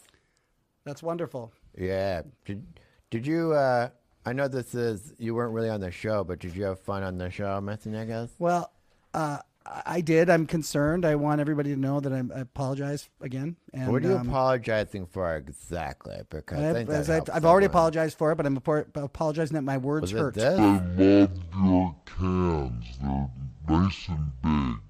That's 0.84 1.02
wonderful. 1.02 1.52
Yeah. 1.76 2.22
Did, 2.44 2.64
did 3.10 3.26
you, 3.26 3.52
uh, 3.52 3.88
I 4.24 4.32
know 4.32 4.48
this 4.48 4.74
is, 4.74 5.12
you 5.18 5.34
weren't 5.34 5.52
really 5.52 5.70
on 5.70 5.80
the 5.80 5.90
show, 5.90 6.24
but 6.24 6.40
did 6.40 6.54
you 6.54 6.64
have 6.64 6.80
fun 6.80 7.02
on 7.02 7.18
the 7.18 7.30
show, 7.30 7.60
Mr. 7.60 7.86
Nichols? 7.86 8.30
Well, 8.38 8.70
uh, 9.14 9.38
I 9.66 9.82
I 9.96 10.00
did. 10.00 10.30
I'm 10.30 10.46
concerned. 10.46 11.04
I 11.04 11.14
want 11.16 11.40
everybody 11.40 11.74
to 11.74 11.80
know 11.80 12.00
that 12.00 12.12
I'm, 12.12 12.30
I 12.34 12.40
apologize 12.40 13.08
again. 13.20 13.56
And, 13.72 13.90
what 13.90 14.04
are 14.04 14.08
you 14.08 14.16
um, 14.16 14.28
apologizing 14.28 15.06
for 15.06 15.36
exactly? 15.36 16.16
Because 16.30 16.58
I, 16.58 16.70
I 16.70 16.72
think 16.72 16.88
that 16.88 17.08
I, 17.10 17.16
I've 17.34 17.44
already 17.44 17.64
everyone. 17.64 17.64
apologized 17.66 18.18
for 18.18 18.32
it, 18.32 18.36
but 18.36 18.46
I'm 18.46 18.56
apologizing 18.56 19.54
that 19.54 19.62
my 19.62 19.78
words 19.78 20.12
Was 20.12 20.20
hurt. 20.20 20.34
this? 20.34 20.58
I 20.58 20.62
love 20.62 21.30
your 21.64 21.94
cans. 22.06 22.84
They're 23.02 23.28
nice 23.68 24.08
and 24.08 24.32
big. 24.42 24.82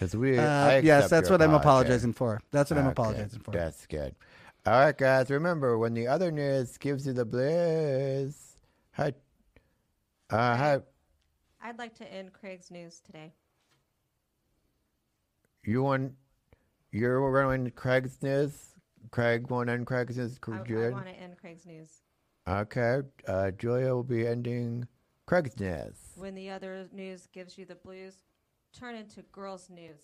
'Cause 0.00 0.16
we, 0.16 0.38
Uh, 0.38 0.80
yes, 0.82 1.08
that's 1.08 1.28
your 1.28 1.38
what 1.38 1.42
I'm 1.46 1.54
apologizing 1.54 2.12
for. 2.14 2.40
That's 2.50 2.70
what 2.70 2.78
I'm 2.78 2.86
apologizing 2.88 3.40
for. 3.40 3.52
That's 3.52 3.86
good. 3.86 4.14
All 4.66 4.72
right, 4.72 4.96
guys. 4.96 5.30
Remember, 5.30 5.78
when 5.78 5.94
the 5.94 6.06
other 6.08 6.30
news 6.32 6.76
gives 6.78 7.06
you 7.06 7.12
the 7.12 7.24
bliss, 7.24 8.56
hi, 8.92 9.12
uh, 10.30 10.56
hi, 10.56 10.80
I'd 11.64 11.78
like 11.78 11.94
to 11.94 12.12
end 12.12 12.34
Craig's 12.34 12.70
news 12.70 13.00
today. 13.00 13.32
you 15.64 15.82
want, 15.82 16.12
you're 16.92 17.18
going 17.20 17.32
running 17.32 17.70
Craig's 17.70 18.22
news. 18.22 18.74
Craig 19.10 19.48
won't 19.48 19.70
end 19.70 19.86
Craig's 19.86 20.18
news. 20.18 20.38
I, 20.46 20.52
I 20.52 20.90
want 20.90 21.06
to 21.06 21.12
end 21.12 21.38
Craig's 21.38 21.64
news. 21.64 22.02
Okay, 22.46 23.00
uh, 23.26 23.50
Julia 23.52 23.94
will 23.94 24.02
be 24.02 24.26
ending 24.26 24.86
Craig's 25.24 25.58
news. 25.58 25.96
When 26.16 26.34
the 26.34 26.50
other 26.50 26.86
news 26.92 27.28
gives 27.32 27.56
you 27.56 27.64
the 27.64 27.76
blues, 27.76 28.24
turn 28.78 28.94
into 28.94 29.22
girls' 29.32 29.70
news. 29.70 30.02